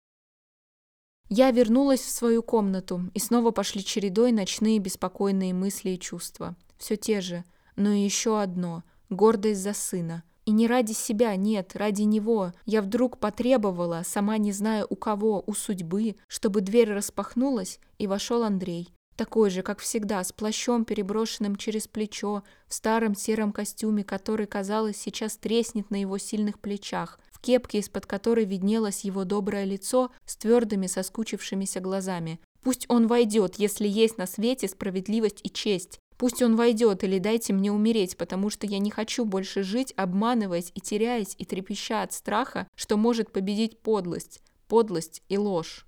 [1.30, 6.56] Я вернулась в свою комнату, и снова пошли чередой ночные беспокойные мысли и чувства.
[6.78, 7.44] Все те же,
[7.76, 10.24] но и еще одно– гордость за сына.
[10.46, 12.54] И не ради себя, нет, ради него.
[12.68, 18.44] Я вдруг потребовала, сама не зная у кого, у судьбы, чтобы дверь распахнулась, и вошел
[18.44, 18.94] Андрей.
[19.16, 24.98] Такой же, как всегда, с плащом, переброшенным через плечо, в старом сером костюме, который, казалось,
[24.98, 30.36] сейчас треснет на его сильных плечах, в кепке, из-под которой виднелось его доброе лицо с
[30.36, 32.40] твердыми соскучившимися глазами.
[32.64, 36.00] Пусть он войдет, если есть на свете справедливость и честь.
[36.18, 40.72] Пусть он войдет или дайте мне умереть, потому что я не хочу больше жить, обманываясь
[40.74, 45.86] и теряясь и трепеща от страха, что может победить подлость, подлость и ложь.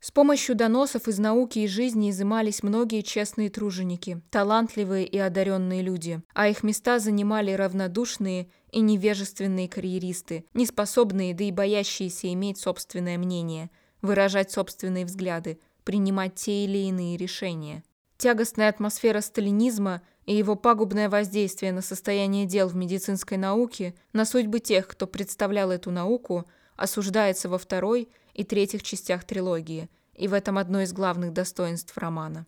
[0.00, 6.20] С помощью доносов из науки и жизни изымались многие честные труженики, талантливые и одаренные люди,
[6.34, 13.70] а их места занимали равнодушные и невежественные карьеристы, неспособные, да и боящиеся иметь собственное мнение,
[14.02, 17.82] выражать собственные взгляды, принимать те или иные решения.
[18.18, 24.60] Тягостная атмосфера сталинизма и его пагубное воздействие на состояние дел в медицинской науке, на судьбы
[24.60, 30.58] тех, кто представлял эту науку, осуждается во второй и третьих частях трилогии, и в этом
[30.58, 32.46] одно из главных достоинств романа.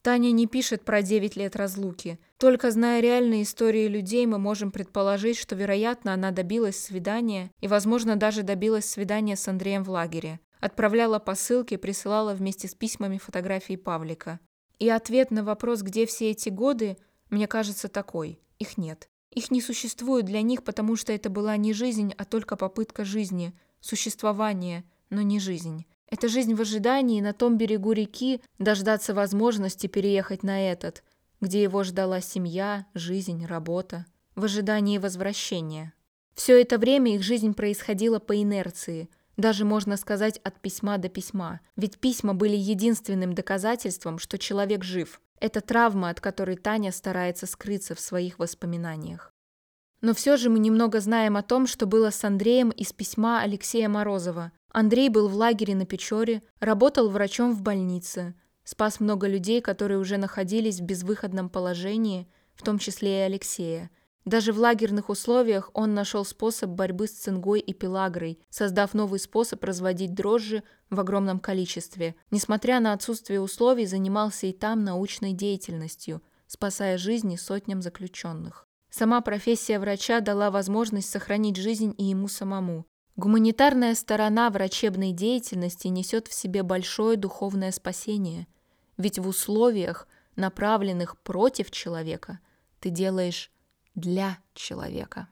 [0.00, 2.18] Таня не пишет про 9 лет разлуки.
[2.38, 8.16] Только зная реальные истории людей, мы можем предположить, что, вероятно, она добилась свидания и, возможно,
[8.16, 10.40] даже добилась свидания с Андреем в лагере.
[10.60, 14.40] Отправляла посылки, присылала вместе с письмами фотографии Павлика.
[14.78, 16.96] И ответ на вопрос, где все эти годы,
[17.28, 18.40] мне кажется такой.
[18.58, 19.10] Их нет.
[19.30, 23.52] Их не существует для них, потому что это была не жизнь, а только попытка жизни,
[23.80, 25.86] существование, но не жизнь.
[26.10, 31.04] Это жизнь в ожидании на том берегу реки дождаться возможности переехать на этот,
[31.40, 35.92] где его ждала семья, жизнь, работа, в ожидании возвращения.
[36.34, 41.60] Все это время их жизнь происходила по инерции, даже можно сказать от письма до письма,
[41.76, 45.20] ведь письма были единственным доказательством, что человек жив.
[45.38, 49.32] Это травма, от которой Таня старается скрыться в своих воспоминаниях.
[50.00, 53.88] Но все же мы немного знаем о том, что было с Андреем из письма Алексея
[53.88, 54.52] Морозова.
[54.70, 60.18] Андрей был в лагере на Печоре, работал врачом в больнице, спас много людей, которые уже
[60.18, 63.90] находились в безвыходном положении, в том числе и Алексея.
[64.24, 69.64] Даже в лагерных условиях он нашел способ борьбы с цингой и пелагрой, создав новый способ
[69.64, 72.14] разводить дрожжи в огромном количестве.
[72.30, 78.67] Несмотря на отсутствие условий, занимался и там научной деятельностью, спасая жизни сотням заключенных.
[78.98, 82.84] Сама профессия врача дала возможность сохранить жизнь и ему самому.
[83.14, 88.48] Гуманитарная сторона врачебной деятельности несет в себе большое духовное спасение,
[88.96, 92.40] ведь в условиях, направленных против человека,
[92.80, 93.52] ты делаешь
[93.94, 95.28] для человека.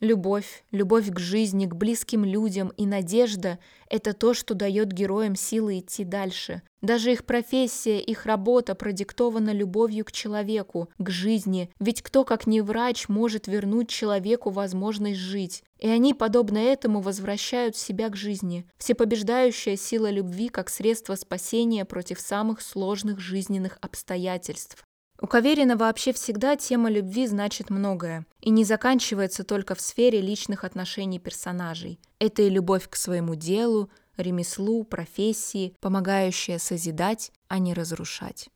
[0.00, 5.78] Любовь, любовь к жизни, к близким людям и надежда– это то, что дает героям силы
[5.78, 6.60] идти дальше.
[6.82, 12.60] Даже их профессия, их работа продиктована любовью к человеку, к жизни, ведь кто, как не
[12.60, 15.64] врач, может вернуть человеку возможность жить?
[15.78, 18.66] И они, подобно этому, возвращают себя к жизни.
[18.76, 24.84] Всепобеждающая сила любви как средство спасения против самых сложных жизненных обстоятельств.
[25.20, 30.64] У Каверина вообще всегда тема любви значит многое и не заканчивается только в сфере личных
[30.64, 31.98] отношений персонажей.
[32.18, 38.48] Это и любовь к своему делу, ремеслу, профессии, помогающая созидать, а не разрушать.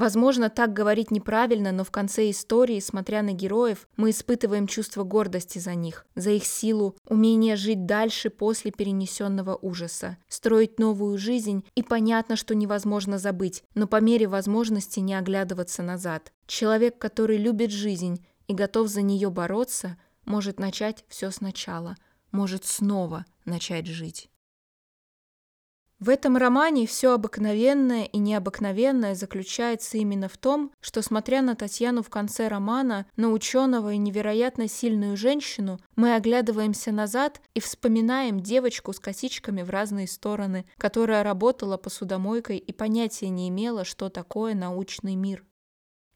[0.00, 5.58] Возможно, так говорить неправильно, но в конце истории, смотря на героев, мы испытываем чувство гордости
[5.58, 11.82] за них, за их силу, умение жить дальше после перенесенного ужаса, строить новую жизнь, и
[11.82, 16.32] понятно, что невозможно забыть, но по мере возможности не оглядываться назад.
[16.46, 21.94] Человек, который любит жизнь и готов за нее бороться, может начать все сначала,
[22.32, 24.29] может снова начать жить.
[26.00, 32.02] В этом романе все обыкновенное и необыкновенное заключается именно в том, что, смотря на Татьяну
[32.02, 38.94] в конце романа, на ученого и невероятно сильную женщину, мы оглядываемся назад и вспоминаем девочку
[38.94, 45.16] с косичками в разные стороны, которая работала посудомойкой и понятия не имела, что такое научный
[45.16, 45.44] мир.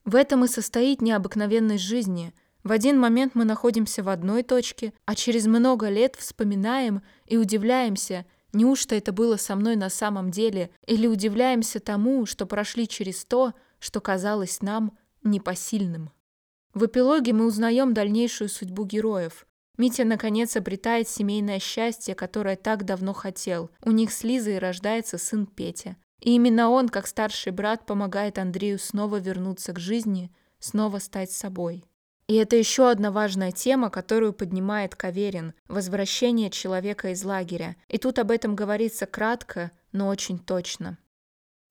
[0.06, 2.32] В этом и состоит необыкновенность жизни–
[2.64, 8.24] в один момент мы находимся в одной точке, а через много лет вспоминаем и удивляемся,
[8.54, 10.70] Неужто это было со мной на самом деле?
[10.86, 16.10] Или удивляемся тому, что прошли через то, что казалось нам непосильным?
[16.72, 19.46] В эпилоге мы узнаем дальнейшую судьбу героев.
[19.76, 23.70] Митя, наконец, обретает семейное счастье, которое так давно хотел.
[23.82, 25.96] У них с Лизой рождается сын Петя.
[26.20, 31.84] И именно он, как старший брат, помогает Андрею снова вернуться к жизни, снова стать собой.
[32.26, 37.76] И это еще одна важная тема, которую поднимает Каверин– возвращение человека из лагеря.
[37.88, 40.98] И тут об этом говорится кратко, но очень точно.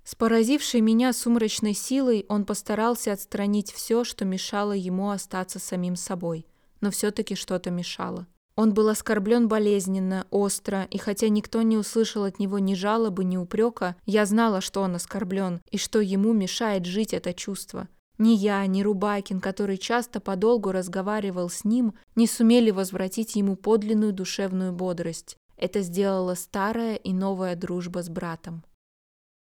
[0.03, 6.45] С поразившей меня сумрачной силой он постарался отстранить все, что мешало ему остаться самим собой.
[6.81, 8.27] Но все-таки что-то мешало.
[8.55, 13.37] Он был оскорблен болезненно, остро, и хотя никто не услышал от него ни жалобы, ни
[13.37, 17.87] упрека, я знала, что он оскорблен, и что ему мешает жить это чувство.
[18.17, 24.13] Ни я, ни Рубакин, который часто подолгу разговаривал с ним, не сумели возвратить ему подлинную
[24.13, 25.37] душевную бодрость.
[25.57, 28.63] Это сделала старая и новая дружба с братом.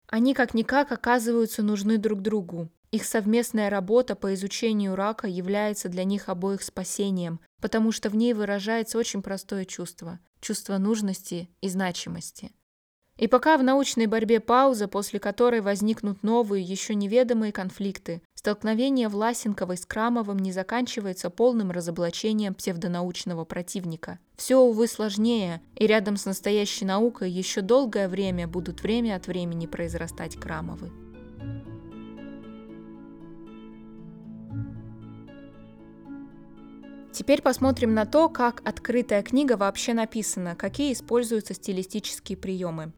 [0.09, 2.69] Они как-никак оказываются нужны друг другу.
[2.93, 8.33] Их совместная работа по изучению рака является для них обоих спасением, потому что в ней
[8.33, 12.53] выражается очень простое чувство– чувство нужности и значимости.
[13.19, 19.79] И пока в научной борьбе пауза, после которой возникнут новые, еще неведомые конфликты, столкновение Власенковой
[19.79, 24.19] с Крамовым не заканчивается полным разоблачением псевдонаучного противника.
[24.37, 29.67] Все, увы, сложнее, и рядом с настоящей наукой еще долгое время будут время от времени
[29.67, 30.93] произрастать Крамовы.
[37.13, 42.93] Теперь посмотрим на то, как открытая книга вообще написана, какие используются стилистические приемы.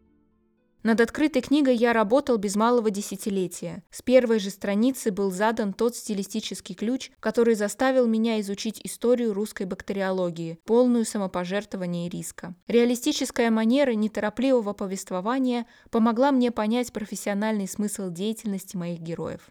[0.84, 3.82] Над открытой книгой я работал без малого десятилетия.
[3.90, 9.64] С первой же страницы был задан тот стилистический ключ, который заставил меня изучить историю русской
[9.66, 12.54] бактериологии, полную самопожертвования и риска.
[12.68, 19.50] Реалистическая манера неторопливого повествования помогла мне понять профессиональный смысл деятельности моих героев.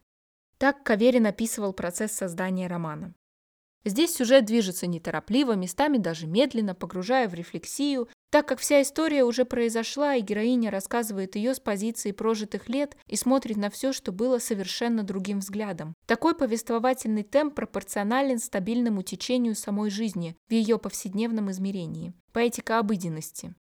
[0.57, 3.13] Так Каверин описывал процесс создания романа.
[3.86, 9.45] Здесь сюжет движется неторопливо, местами даже медленно, погружая в рефлексию, так как вся история уже
[9.45, 14.39] произошла, и героиня рассказывает ее с позиции прожитых лет и смотрит на все, что было
[14.39, 15.93] совершенно другим взглядом.
[16.05, 22.13] Такой повествовательный темп пропорционален стабильному течению самой жизни в ее повседневном измерении.
[22.34, 23.55] Поэтика обыденности.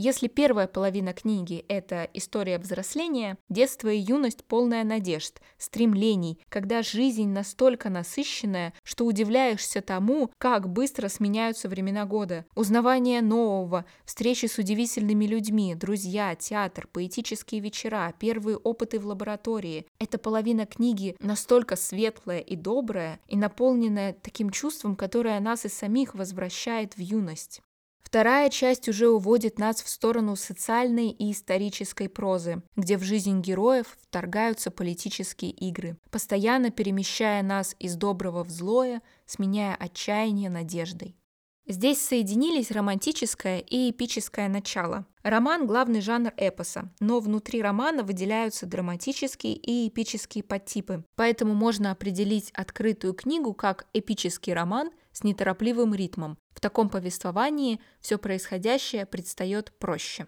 [0.00, 7.26] Если первая половина книги– это история взросления, детство и юность полная надежд, стремлений, когда жизнь
[7.30, 15.24] настолько насыщенная, что удивляешься тому, как быстро сменяются времена года, узнавание нового, встречи с удивительными
[15.24, 19.84] людьми, друзья, театр, поэтические вечера, первые опыты в лаборатории.
[19.98, 26.14] Эта половина книги настолько светлая и добрая и наполненная таким чувством, которое нас и самих
[26.14, 27.62] возвращает в юность.
[28.08, 33.98] Вторая часть уже уводит нас в сторону социальной и исторической прозы, где в жизнь героев
[34.00, 41.18] вторгаются политические игры, постоянно перемещая нас из доброго в злое, сменяя отчаяние надеждой.
[41.66, 45.04] Здесь соединились романтическое и эпическое начало.
[45.22, 52.50] Роман– главный жанр эпоса, но внутри романа выделяются драматические и эпические подтипы, поэтому можно определить
[52.52, 56.38] открытую книгу как эпический роман с неторопливым ритмом.
[56.58, 60.26] В таком повествовании все происходящее предстает проще.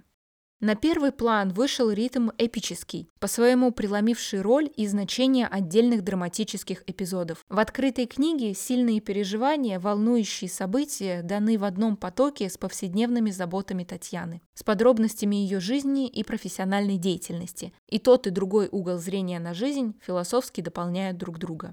[0.60, 7.44] На первый план вышел ритм эпический, по-своему преломивший роль и значение отдельных драматических эпизодов.
[7.48, 14.40] В открытой книге сильные переживания, волнующие события даны в одном потоке с повседневными заботами Татьяны,
[14.54, 17.72] с подробностями ее жизни и профессиональной деятельности.
[17.88, 21.72] И тот и другой угол зрения на жизнь философски дополняют друг друга.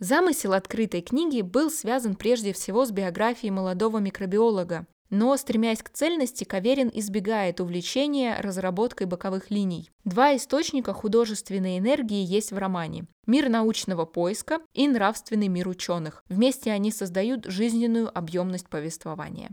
[0.00, 6.44] Замысел открытой книги был связан прежде всего с биографией молодого микробиолога, но, стремясь к цельности,
[6.44, 9.90] Каверин избегает увлечения разработкой боковых линий.
[10.04, 13.04] Два источника художественной энергии есть в романе.
[13.26, 16.24] Мир научного поиска и нравственный мир ученых.
[16.30, 19.50] Вместе они создают жизненную объемность повествования.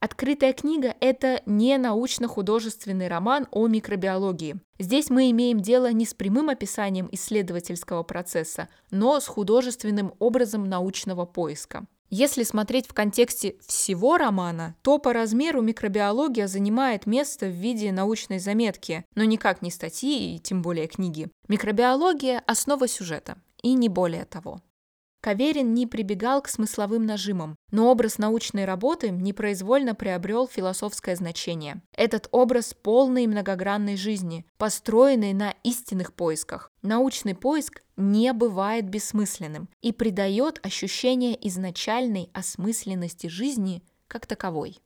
[0.00, 4.56] Открытая книга– это не научно-художественный роман о микробиологии.
[4.78, 11.24] Здесь мы имеем дело не с прямым описанием исследовательского процесса, но с художественным образом научного
[11.24, 11.86] поиска.
[12.10, 18.38] Если смотреть в контексте всего романа, то по размеру микробиология занимает место в виде научной
[18.38, 21.28] заметки, но никак не статьи и тем более книги.
[21.48, 24.62] Микробиология– основа сюжета, и не более того.
[25.20, 31.82] Каверин не прибегал к смысловым нажимам, но образ научной работы непроизвольно приобрел философское значение.
[31.92, 36.70] Этот образ полной многогранной жизни, построенный на истинных поисках.
[36.82, 44.78] Научный поиск не бывает бессмысленным и придает ощущение изначальной осмысленности жизни как таковой.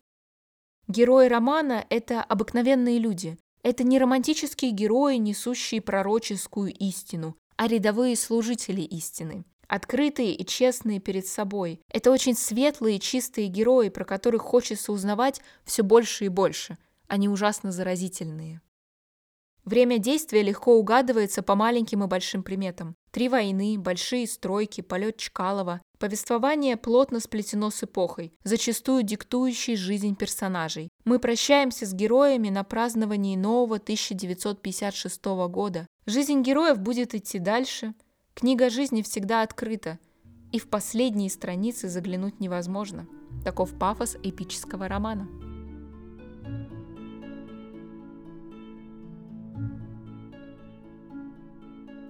[0.89, 3.39] Герои романа– это обыкновенные люди.
[3.63, 9.45] Это не романтические герои, несущие пророческую истину, а рядовые служители истины.
[9.69, 11.81] Открытые и честные перед собой.
[11.89, 16.79] Это очень светлые и чистые герои, про которых хочется узнавать все больше и больше.
[17.09, 18.61] Они ужасно заразительные.
[19.65, 22.97] Время действия легко угадывается по маленьким и большим приметам.
[23.13, 25.81] Три войны, большие стройки, полет Чкалова.
[25.99, 30.89] Повествование плотно сплетено с эпохой, зачастую диктующей жизнь персонажей.
[31.05, 35.87] Мы прощаемся с героями на праздновании нового 1956 года.
[36.07, 37.95] Жизнь героев будет идти дальше.
[38.35, 39.99] Книга жизни всегда открыта,
[40.53, 43.07] и в последние страницы заглянуть невозможно.
[43.45, 45.29] Таков пафос эпического романа.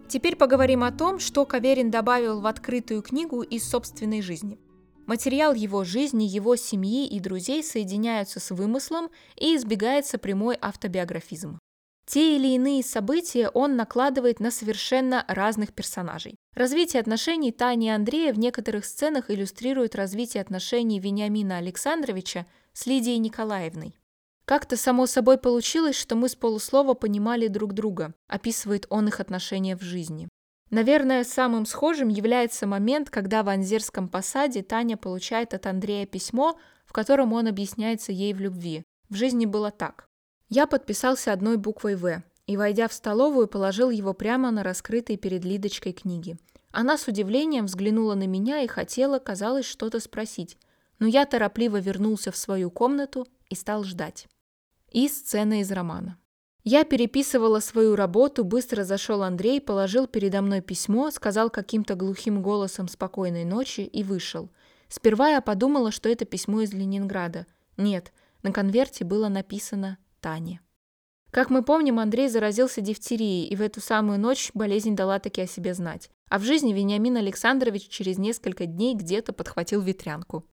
[0.08, 4.58] Теперь поговорим о том, что Каверин добавил в открытую книгу из собственной жизни.
[5.06, 11.58] Материал его жизни, его семьи и друзей соединяются с вымыслом и избегается прямой автобиографизм.
[12.06, 16.36] Те или иные события он накладывает на совершенно разных персонажей.
[16.54, 23.18] Развитие отношений Тани и Андрея в некоторых сценах иллюстрирует развитие отношений Вениамина Александровича с Лидией
[23.18, 23.94] Николаевной.
[24.44, 29.76] Как-то само собой получилось, что мы с полуслова понимали друг друга, описывает он их отношения
[29.76, 30.28] в жизни.
[30.70, 36.92] Наверное, самым схожим является момент, когда в Анзерском посаде Таня получает от Андрея письмо, в
[36.92, 38.82] котором он объясняется ей в любви.
[39.08, 40.06] В жизни было так.
[40.54, 45.46] Я подписался одной буквой «В» и, войдя в столовую, положил его прямо на раскрытой перед
[45.46, 46.36] Лидочкой книги.
[46.72, 50.58] Она с удивлением взглянула на меня и хотела, казалось, что-то спросить,
[50.98, 54.28] но я торопливо вернулся в свою комнату и стал ждать.
[54.90, 56.18] И сцена из романа.
[56.64, 62.88] Я переписывала свою работу, быстро зашел Андрей, положил передо мной письмо, сказал каким-то глухим голосом
[62.88, 64.50] «спокойной ночи» и вышел.
[64.88, 67.46] Сперва я подумала, что это письмо из Ленинграда.
[67.78, 70.60] Нет, на конверте было написано «Таня».
[71.32, 75.46] Как мы помним, Андрей заразился дифтерией, и в эту самую ночь болезнь дала таки о
[75.46, 76.10] себе знать.
[76.28, 80.46] А в жизни Вениамин Александрович через несколько дней где-то подхватил ветрянку.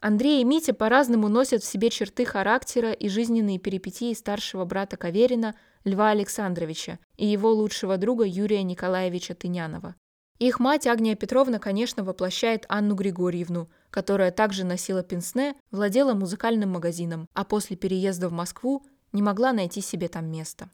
[0.00, 5.54] Андрей и Митя по-разному носят в себе черты характера и жизненные перипетии старшего брата Каверина
[5.84, 9.94] Льва Александровича и его лучшего друга Юрия Николаевича Тынянова.
[10.38, 17.28] Их мать Агния Петровна, конечно, воплощает Анну Григорьевну, которая также носила пенсне, владела музыкальным магазином,
[17.32, 18.84] а после переезда в Москву
[19.16, 20.70] не могла найти себе там место.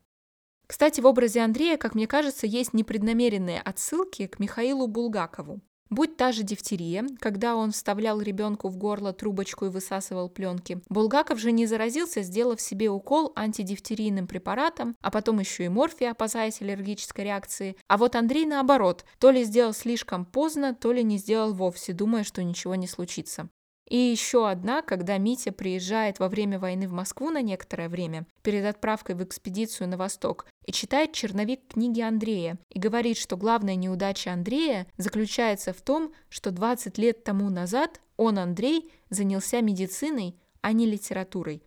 [0.67, 5.61] Кстати, в образе Андрея, как мне кажется, есть непреднамеренные отсылки к Михаилу Булгакову.
[5.91, 11.39] Будь та же дифтерия, когда он вставлял ребенку в горло трубочку и высасывал пленки, Булгаков
[11.39, 17.27] же не заразился, сделав себе укол антидифтерийным препаратом, а потом еще и морфия, опасаясь аллергической
[17.27, 17.77] реакции.
[17.89, 22.25] А вот Андрей наоборот, то ли сделал слишком поздно, то ли не сделал вовсе, думая,
[22.25, 23.51] что ничего не случится.
[23.93, 28.65] И еще одна, когда Митя приезжает во время войны в Москву на некоторое время, перед
[28.65, 34.33] отправкой в экспедицию на восток, и читает черновик книги Андрея, и говорит, что главная неудача
[34.33, 40.87] Андрея заключается в том, что 20 лет тому назад он, Андрей, занялся медициной, а не
[40.87, 41.63] литературой.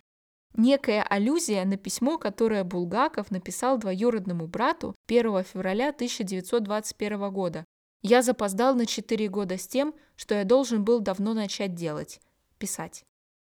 [0.57, 7.65] Некая аллюзия на письмо, которое Булгаков написал двоюродному брату 1 февраля 1921 года,
[8.05, 12.21] я запоздал на 4 года с тем, что я должен был давно начать делать–
[12.59, 13.03] писать.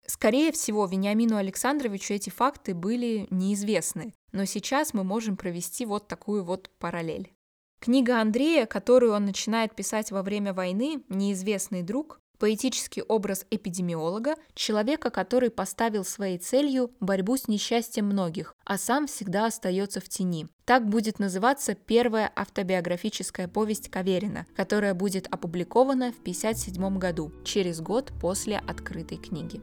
[0.08, 6.43] Скорее всего, Вениамину Александровичу эти факты были неизвестны, но сейчас мы можем провести вот такую
[6.43, 7.32] вот параллель.
[7.80, 15.10] Книга Андрея, которую он начинает писать во время войны, «Неизвестный друг», Поэтический образ эпидемиолога, человека,
[15.10, 20.48] который поставил своей целью борьбу с несчастьем многих, а сам всегда остается в тени.
[20.64, 28.14] Так будет называться первая автобиографическая повесть Каверина, которая будет опубликована в 1957 году, через год
[28.22, 29.62] после открытой книги.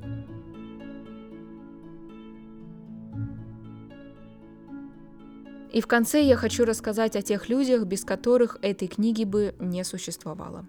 [5.72, 9.82] И в конце я хочу рассказать о тех людях, без которых этой книги бы не
[9.84, 10.66] существовало.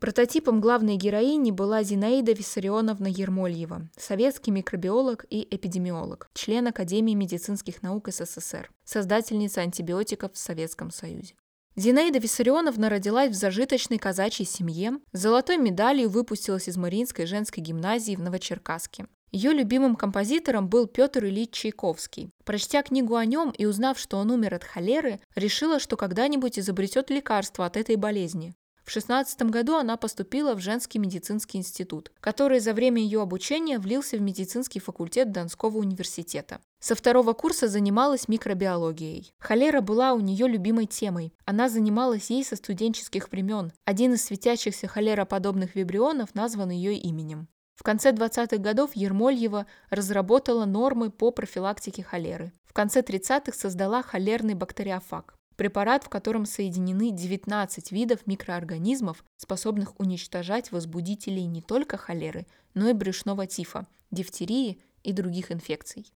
[0.00, 8.08] Прототипом главной героини была Зинаида Виссарионовна Ермольева, советский микробиолог и эпидемиолог, член Академии медицинских наук
[8.08, 11.34] СССР, создательница антибиотиков в Советском Союзе.
[11.74, 18.14] Зинаида Виссарионовна родилась в зажиточной казачьей семье, с золотой медалью выпустилась из Мариинской женской гимназии
[18.14, 19.06] в Новочеркасске.
[19.30, 22.30] Ее любимым композитором был Петр Ильич Чайковский.
[22.44, 27.10] Прочтя книгу о нем и узнав, что он умер от холеры, решила, что когда-нибудь изобретет
[27.10, 28.54] лекарство от этой болезни.
[28.88, 34.16] В 16 году она поступила в женский медицинский институт, который за время ее обучения влился
[34.16, 36.62] в медицинский факультет Донского университета.
[36.80, 39.30] Со второго курса занималась микробиологией.
[39.40, 41.34] Холера была у нее любимой темой.
[41.44, 43.74] Она занималась ей со студенческих времен.
[43.84, 47.48] Один из светящихся холероподобных вибрионов назван ее именем.
[47.74, 52.52] В конце 20-х годов Ермольева разработала нормы по профилактике холеры.
[52.64, 55.37] В конце 30-х создала холерный бактериофаг.
[55.58, 62.92] Препарат, в котором соединены 19 видов микроорганизмов, способных уничтожать возбудителей не только холеры, но и
[62.92, 66.06] брюшного тифа, дифтерии и других инфекций.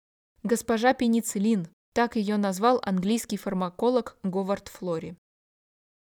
[0.44, 5.16] Госпожа пенициллин, так ее назвал английский фармаколог Говард Флори.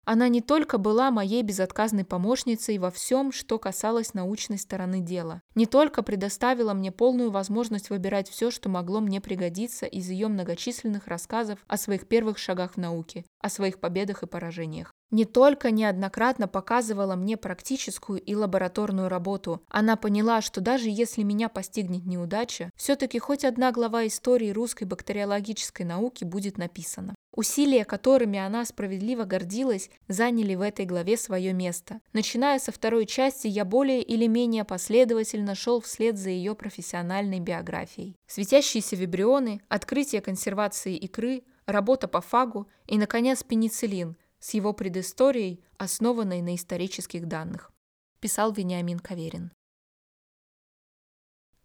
[0.05, 5.67] Она не только была моей безотказной помощницей во всем, что касалось научной стороны дела, не
[5.67, 11.61] только предоставила мне полную возможность выбирать все, что могло мне пригодиться из ее многочисленных рассказов
[11.69, 14.93] о своих первых шагах в науке, о своих победах и поражениях.
[15.13, 21.51] Не только неоднократно показывала мне практическую и лабораторную работу, она поняла, что даже если меня
[21.51, 27.15] постигнет неудача, все-таки хоть одна глава истории русской бактериологической науки будет написана.
[27.35, 32.01] Усилия, которыми она справедливо гордилась, заняли в этой главе свое место.
[32.15, 38.17] Начиная со второй части, я более или менее последовательно шел вслед за ее профессиональной биографией.
[38.27, 46.43] Светящиеся вибрионы, открытие консервации икры, работа по фагу и, наконец, пенициллин с его предысторией, основанной
[46.43, 47.73] на исторических данных.
[48.21, 49.53] Писал Вениамин Каверин.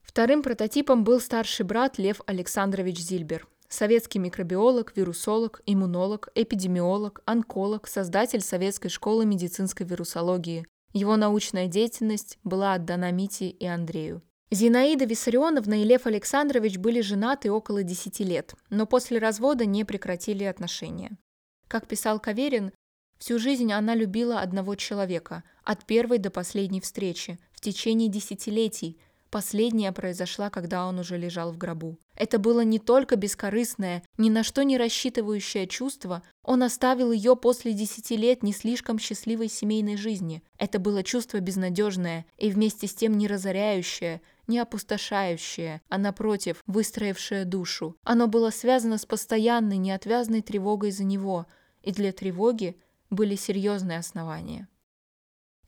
[0.01, 8.39] Вторым прототипом был старший брат Лев Александрович Зильбер– Советский микробиолог, вирусолог, иммунолог, эпидемиолог, онколог, создатель
[8.39, 10.65] Советской школы медицинской вирусологии.
[10.93, 14.23] Его научная деятельность была отдана Мите и Андрею.
[14.51, 20.45] Зинаида Виссарионовна и Лев Александрович были женаты около 10 лет, но после развода не прекратили
[20.45, 21.17] отношения.
[21.68, 22.72] Как писал Каверин,
[23.18, 28.98] всю жизнь она любила одного человека, от первой до последней встречи, в течение десятилетий,
[29.30, 31.99] Последняя произошла, когда он уже лежал в гробу.
[32.15, 37.73] Это было не только бескорыстное, ни на что не рассчитывающее чувство, он оставил ее после
[37.73, 40.44] десяти лет не слишком счастливой семейной жизни.
[40.57, 47.44] Это было чувство безнадежное и вместе с тем не разоряющее, не опустошающее, а напротив, выстроившее
[47.44, 47.98] душу.
[48.03, 51.48] Оно было связано с постоянной, неотвязной тревогой за него,
[51.88, 52.77] и для тревоги
[53.09, 54.68] были серьезные основания.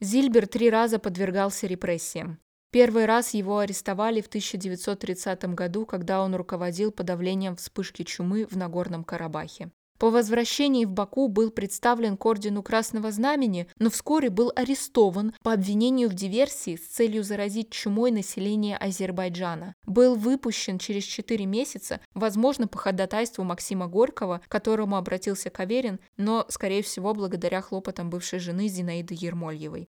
[0.01, 2.41] Зильбер три раза подвергался репрессиям.
[2.71, 9.05] Первый раз его арестовали в 1930 году, когда он руководил подавлением вспышки чумы в Нагорном
[9.05, 9.71] Карабахе.
[9.99, 15.51] По возвращении в Баку был представлен к ордену Красного Знамени, но вскоре был арестован по
[15.51, 19.75] обвинению в диверсии с целью заразить чумой население Азербайджана.
[19.85, 26.45] Был выпущен через 4 месяца, возможно, по ходатайству Максима Горького, к которому обратился Каверин, но,
[26.47, 29.89] скорее всего, благодаря хлопотам бывшей жены Зинаиды Ермольевой.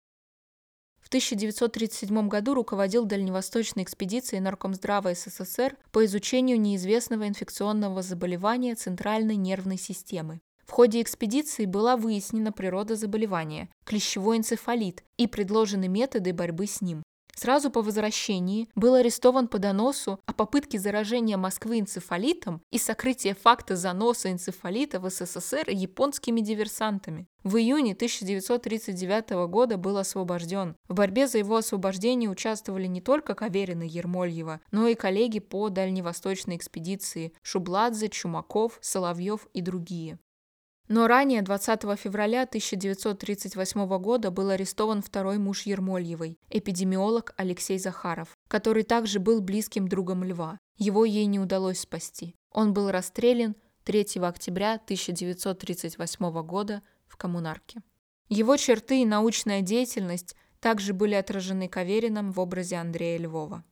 [1.10, 9.76] В 1937 году руководил дальневосточной экспедицией Наркомздрава СССР по изучению неизвестного инфекционного заболевания центральной нервной
[9.76, 10.40] системы.
[10.64, 17.02] В ходе экспедиции была выяснена природа заболевания– клещевой энцефалит и предложены методы борьбы с ним.
[17.34, 23.76] Сразу по возвращении был арестован по доносу о попытке заражения Москвы энцефалитом и сокрытия факта
[23.76, 27.26] заноса энцефалита в СССР японскими диверсантами.
[27.42, 30.76] В июне 1939 года был освобожден.
[30.88, 36.56] В борьбе за его освобождение участвовали не только Каверин Ермольева, но и коллеги по дальневосточной
[36.56, 40.18] экспедиции Шубладзе, Чумаков, Соловьев и другие.
[40.90, 48.82] Но ранее, 20 февраля 1938 года, был арестован второй муж Ермольевой, эпидемиолог Алексей Захаров, который
[48.82, 50.58] также был близким другом Льва.
[50.78, 52.34] Его ей не удалось спасти.
[52.50, 53.54] Он был расстрелян
[53.84, 57.82] 3 октября 1938 года в Коммунарке.
[58.28, 63.62] Его черты и научная деятельность также были отражены Каверином в образе Андрея Львова.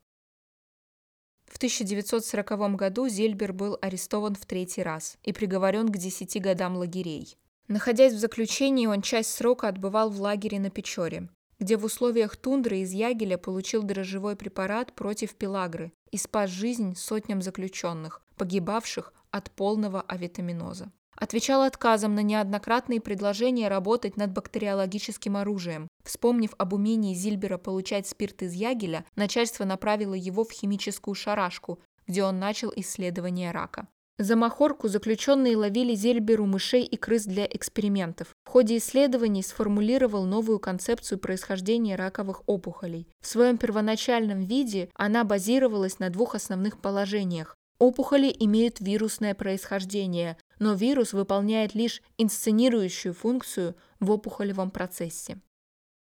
[1.49, 7.37] В 1940 году Зельбер был арестован в третий раз и приговорен к 10 годам лагерей.
[7.67, 11.27] Находясь в заключении, он часть срока отбывал в лагере на Печоре,
[11.59, 17.41] где в условиях тундры из ягеля получил дрожжевой препарат против пелагры и спас жизнь сотням
[17.41, 25.87] заключенных, погибавших от полного авитаминоза отвечал отказом на неоднократные предложения работать над бактериологическим оружием.
[26.03, 32.23] Вспомнив об умении Зильбера получать спирт из ягеля, начальство направило его в химическую шарашку, где
[32.23, 33.87] он начал исследование рака.
[34.19, 38.27] За махорку заключенные ловили Зельберу мышей и крыс для экспериментов.
[38.43, 43.07] В ходе исследований сформулировал новую концепцию происхождения раковых опухолей.
[43.21, 47.55] В своем первоначальном виде она базировалась на двух основных положениях.
[47.79, 55.37] Опухоли имеют вирусное происхождение, но вирус выполняет лишь инсценирующую функцию в опухолевом процессе.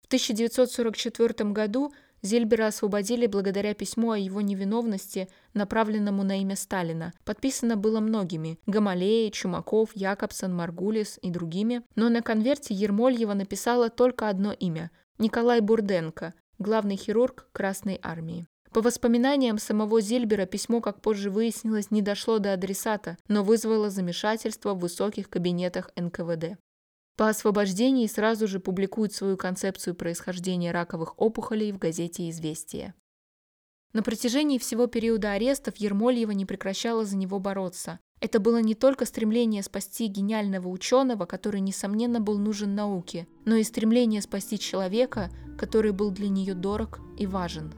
[0.01, 7.13] В 1944 году Зельбера освободили благодаря письму о его невиновности, направленному на имя Сталина.
[7.23, 14.27] Подписано было многими– Гамалеи, Чумаков, Якобсон, Маргулис и другими, но на конверте Ермольева написала только
[14.27, 18.47] одно имя– Николай Бурденко, главный хирург Красной Армии.
[18.71, 24.75] По воспоминаниям самого Зильбера, письмо, как позже выяснилось, не дошло до адресата, но вызвало замешательство
[24.75, 26.59] в высоких кабинетах НКВД.
[27.17, 32.93] По освобождении сразу же публикует свою концепцию происхождения раковых опухолей в газете «Известия».
[33.91, 37.99] На протяжении всего периода арестов Ермольева не прекращала за него бороться.
[38.21, 43.63] Это было не только стремление спасти гениального ученого, который, несомненно, был нужен науке, но и
[43.63, 47.73] стремление спасти человека, который был для нее дорог и важен.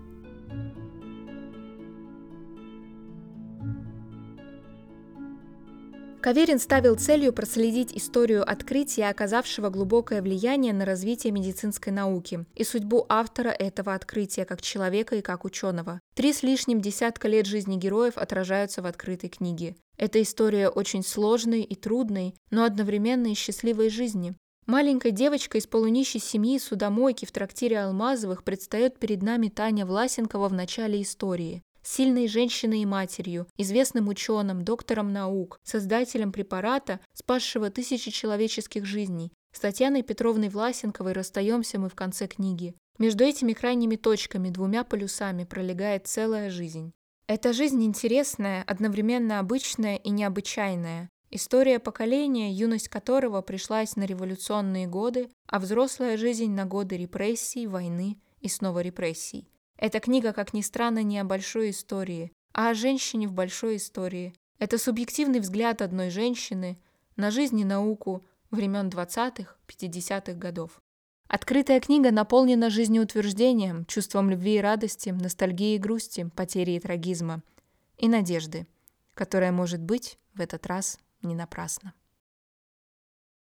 [6.21, 13.07] Каверин ставил целью проследить историю открытия, оказавшего глубокое влияние на развитие медицинской науки, и судьбу
[13.09, 15.99] автора этого открытия как человека и как ученого.
[16.13, 19.75] Три с лишним десятка лет жизни героев отражаются в открытой книге.
[19.97, 24.35] Это история очень сложной и трудной, но одновременно и счастливой жизни.
[24.71, 30.53] Маленькая девочка из полунищей семьи судомойки в трактире Алмазовых предстает перед нами Таня Власенкова в
[30.53, 38.85] начале истории сильной женщиной и матерью, известным ученым, доктором наук, создателем препарата, спасшего тысячи человеческих
[38.85, 39.33] жизней.
[39.51, 42.73] С Татьяной Петровной Власенковой расстаемся мы в конце книги.
[42.97, 46.93] Между этими крайними точками, двумя полюсами, пролегает целая жизнь.
[47.27, 51.09] Эта жизнь интересная, одновременно обычная и необычайная.
[51.33, 58.17] История поколения, юность которого пришлась на революционные годы, а взрослая жизнь на годы репрессий, войны
[58.41, 59.47] и снова репрессий.
[59.77, 64.33] Эта книга, как ни странно, не о большой истории, а о женщине в большой истории.
[64.59, 66.77] Это субъективный взгляд одной женщины
[67.15, 70.81] на жизнь и науку времен 20-х, 50-х годов.
[71.29, 77.41] Открытая книга наполнена жизнеутверждением, чувством любви и радости, ностальгии и грусти, потери и трагизма,
[77.97, 78.67] и надежды,
[79.13, 81.93] которая может быть в этот раз не напрасна.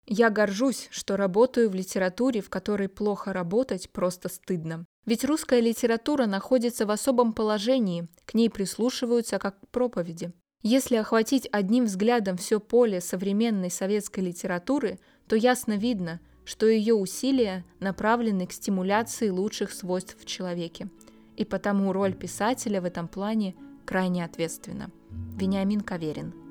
[0.07, 4.85] Я горжусь, что работаю в литературе, в которой плохо работать просто стыдно.
[5.07, 10.33] Ведь русская литература находится в особом положении, к ней прислушиваются как к проповеди.
[10.63, 17.65] Если охватить одним взглядом все поле современной советской литературы, то ясно видно, что ее усилия
[17.81, 20.89] направлены к стимуляции лучших свойств в человеке.
[21.37, 24.91] И потому роль писателя в этом плане крайне ответственна.
[25.37, 26.35] Вениамин Каверин–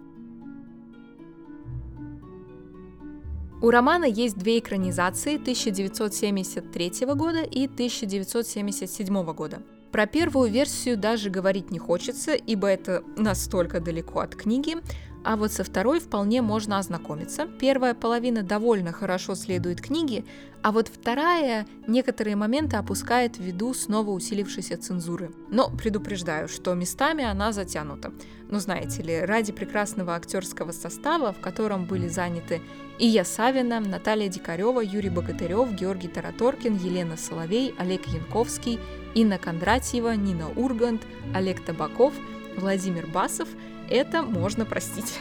[3.62, 9.62] У романа есть две экранизации 1973 года и 1977 года.
[9.92, 14.78] Про первую версию даже говорить не хочется, ибо это настолько далеко от книги,
[15.23, 17.45] а вот со второй вполне можно ознакомиться.
[17.60, 20.23] Первая половина довольно хорошо следует книге,
[20.64, 25.31] а вот вторая некоторые моменты опускает ввиду снова усилившейся цензуры.
[25.49, 28.11] Но предупреждаю, что местами она затянута.
[28.49, 32.61] Ну, знаете ли, ради прекрасного актерского состава, в котором были заняты
[32.99, 38.80] Ия Савина, Наталья Дикарева, Юрий Богатырев, Георгий Тараторкин, Елена Соловей, Олег Янковский,
[39.15, 41.02] Инна Кондратьева, Нина Ургант,
[41.34, 42.14] Олег Табаков,
[42.57, 43.48] Владимир Басов–
[43.91, 45.19] это можно простить.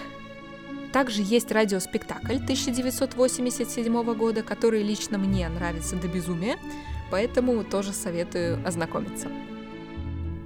[0.92, 6.56] Также есть радиоспектакль 1987 года, который лично мне нравится до безумия,
[7.10, 9.28] поэтому тоже советую ознакомиться.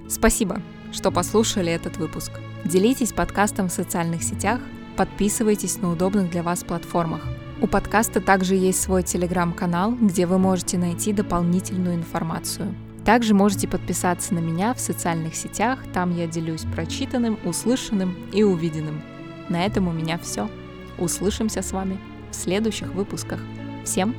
[0.07, 0.61] Спасибо,
[0.91, 2.31] что послушали этот выпуск.
[2.63, 4.59] Делитесь подкастом в социальных сетях,
[4.97, 7.21] подписывайтесь на удобных для вас платформах.
[7.61, 12.75] У подкаста также есть свой телеграм-канал, где вы можете найти дополнительную информацию.
[13.05, 19.01] Также можете подписаться на меня в социальных сетях, там я делюсь прочитанным, услышанным и увиденным.
[19.47, 20.49] На этом у меня все.
[20.97, 21.99] Услышимся с вами
[22.31, 23.39] в следующих выпусках.
[23.83, 24.15] Всем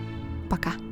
[0.49, 0.86] пока!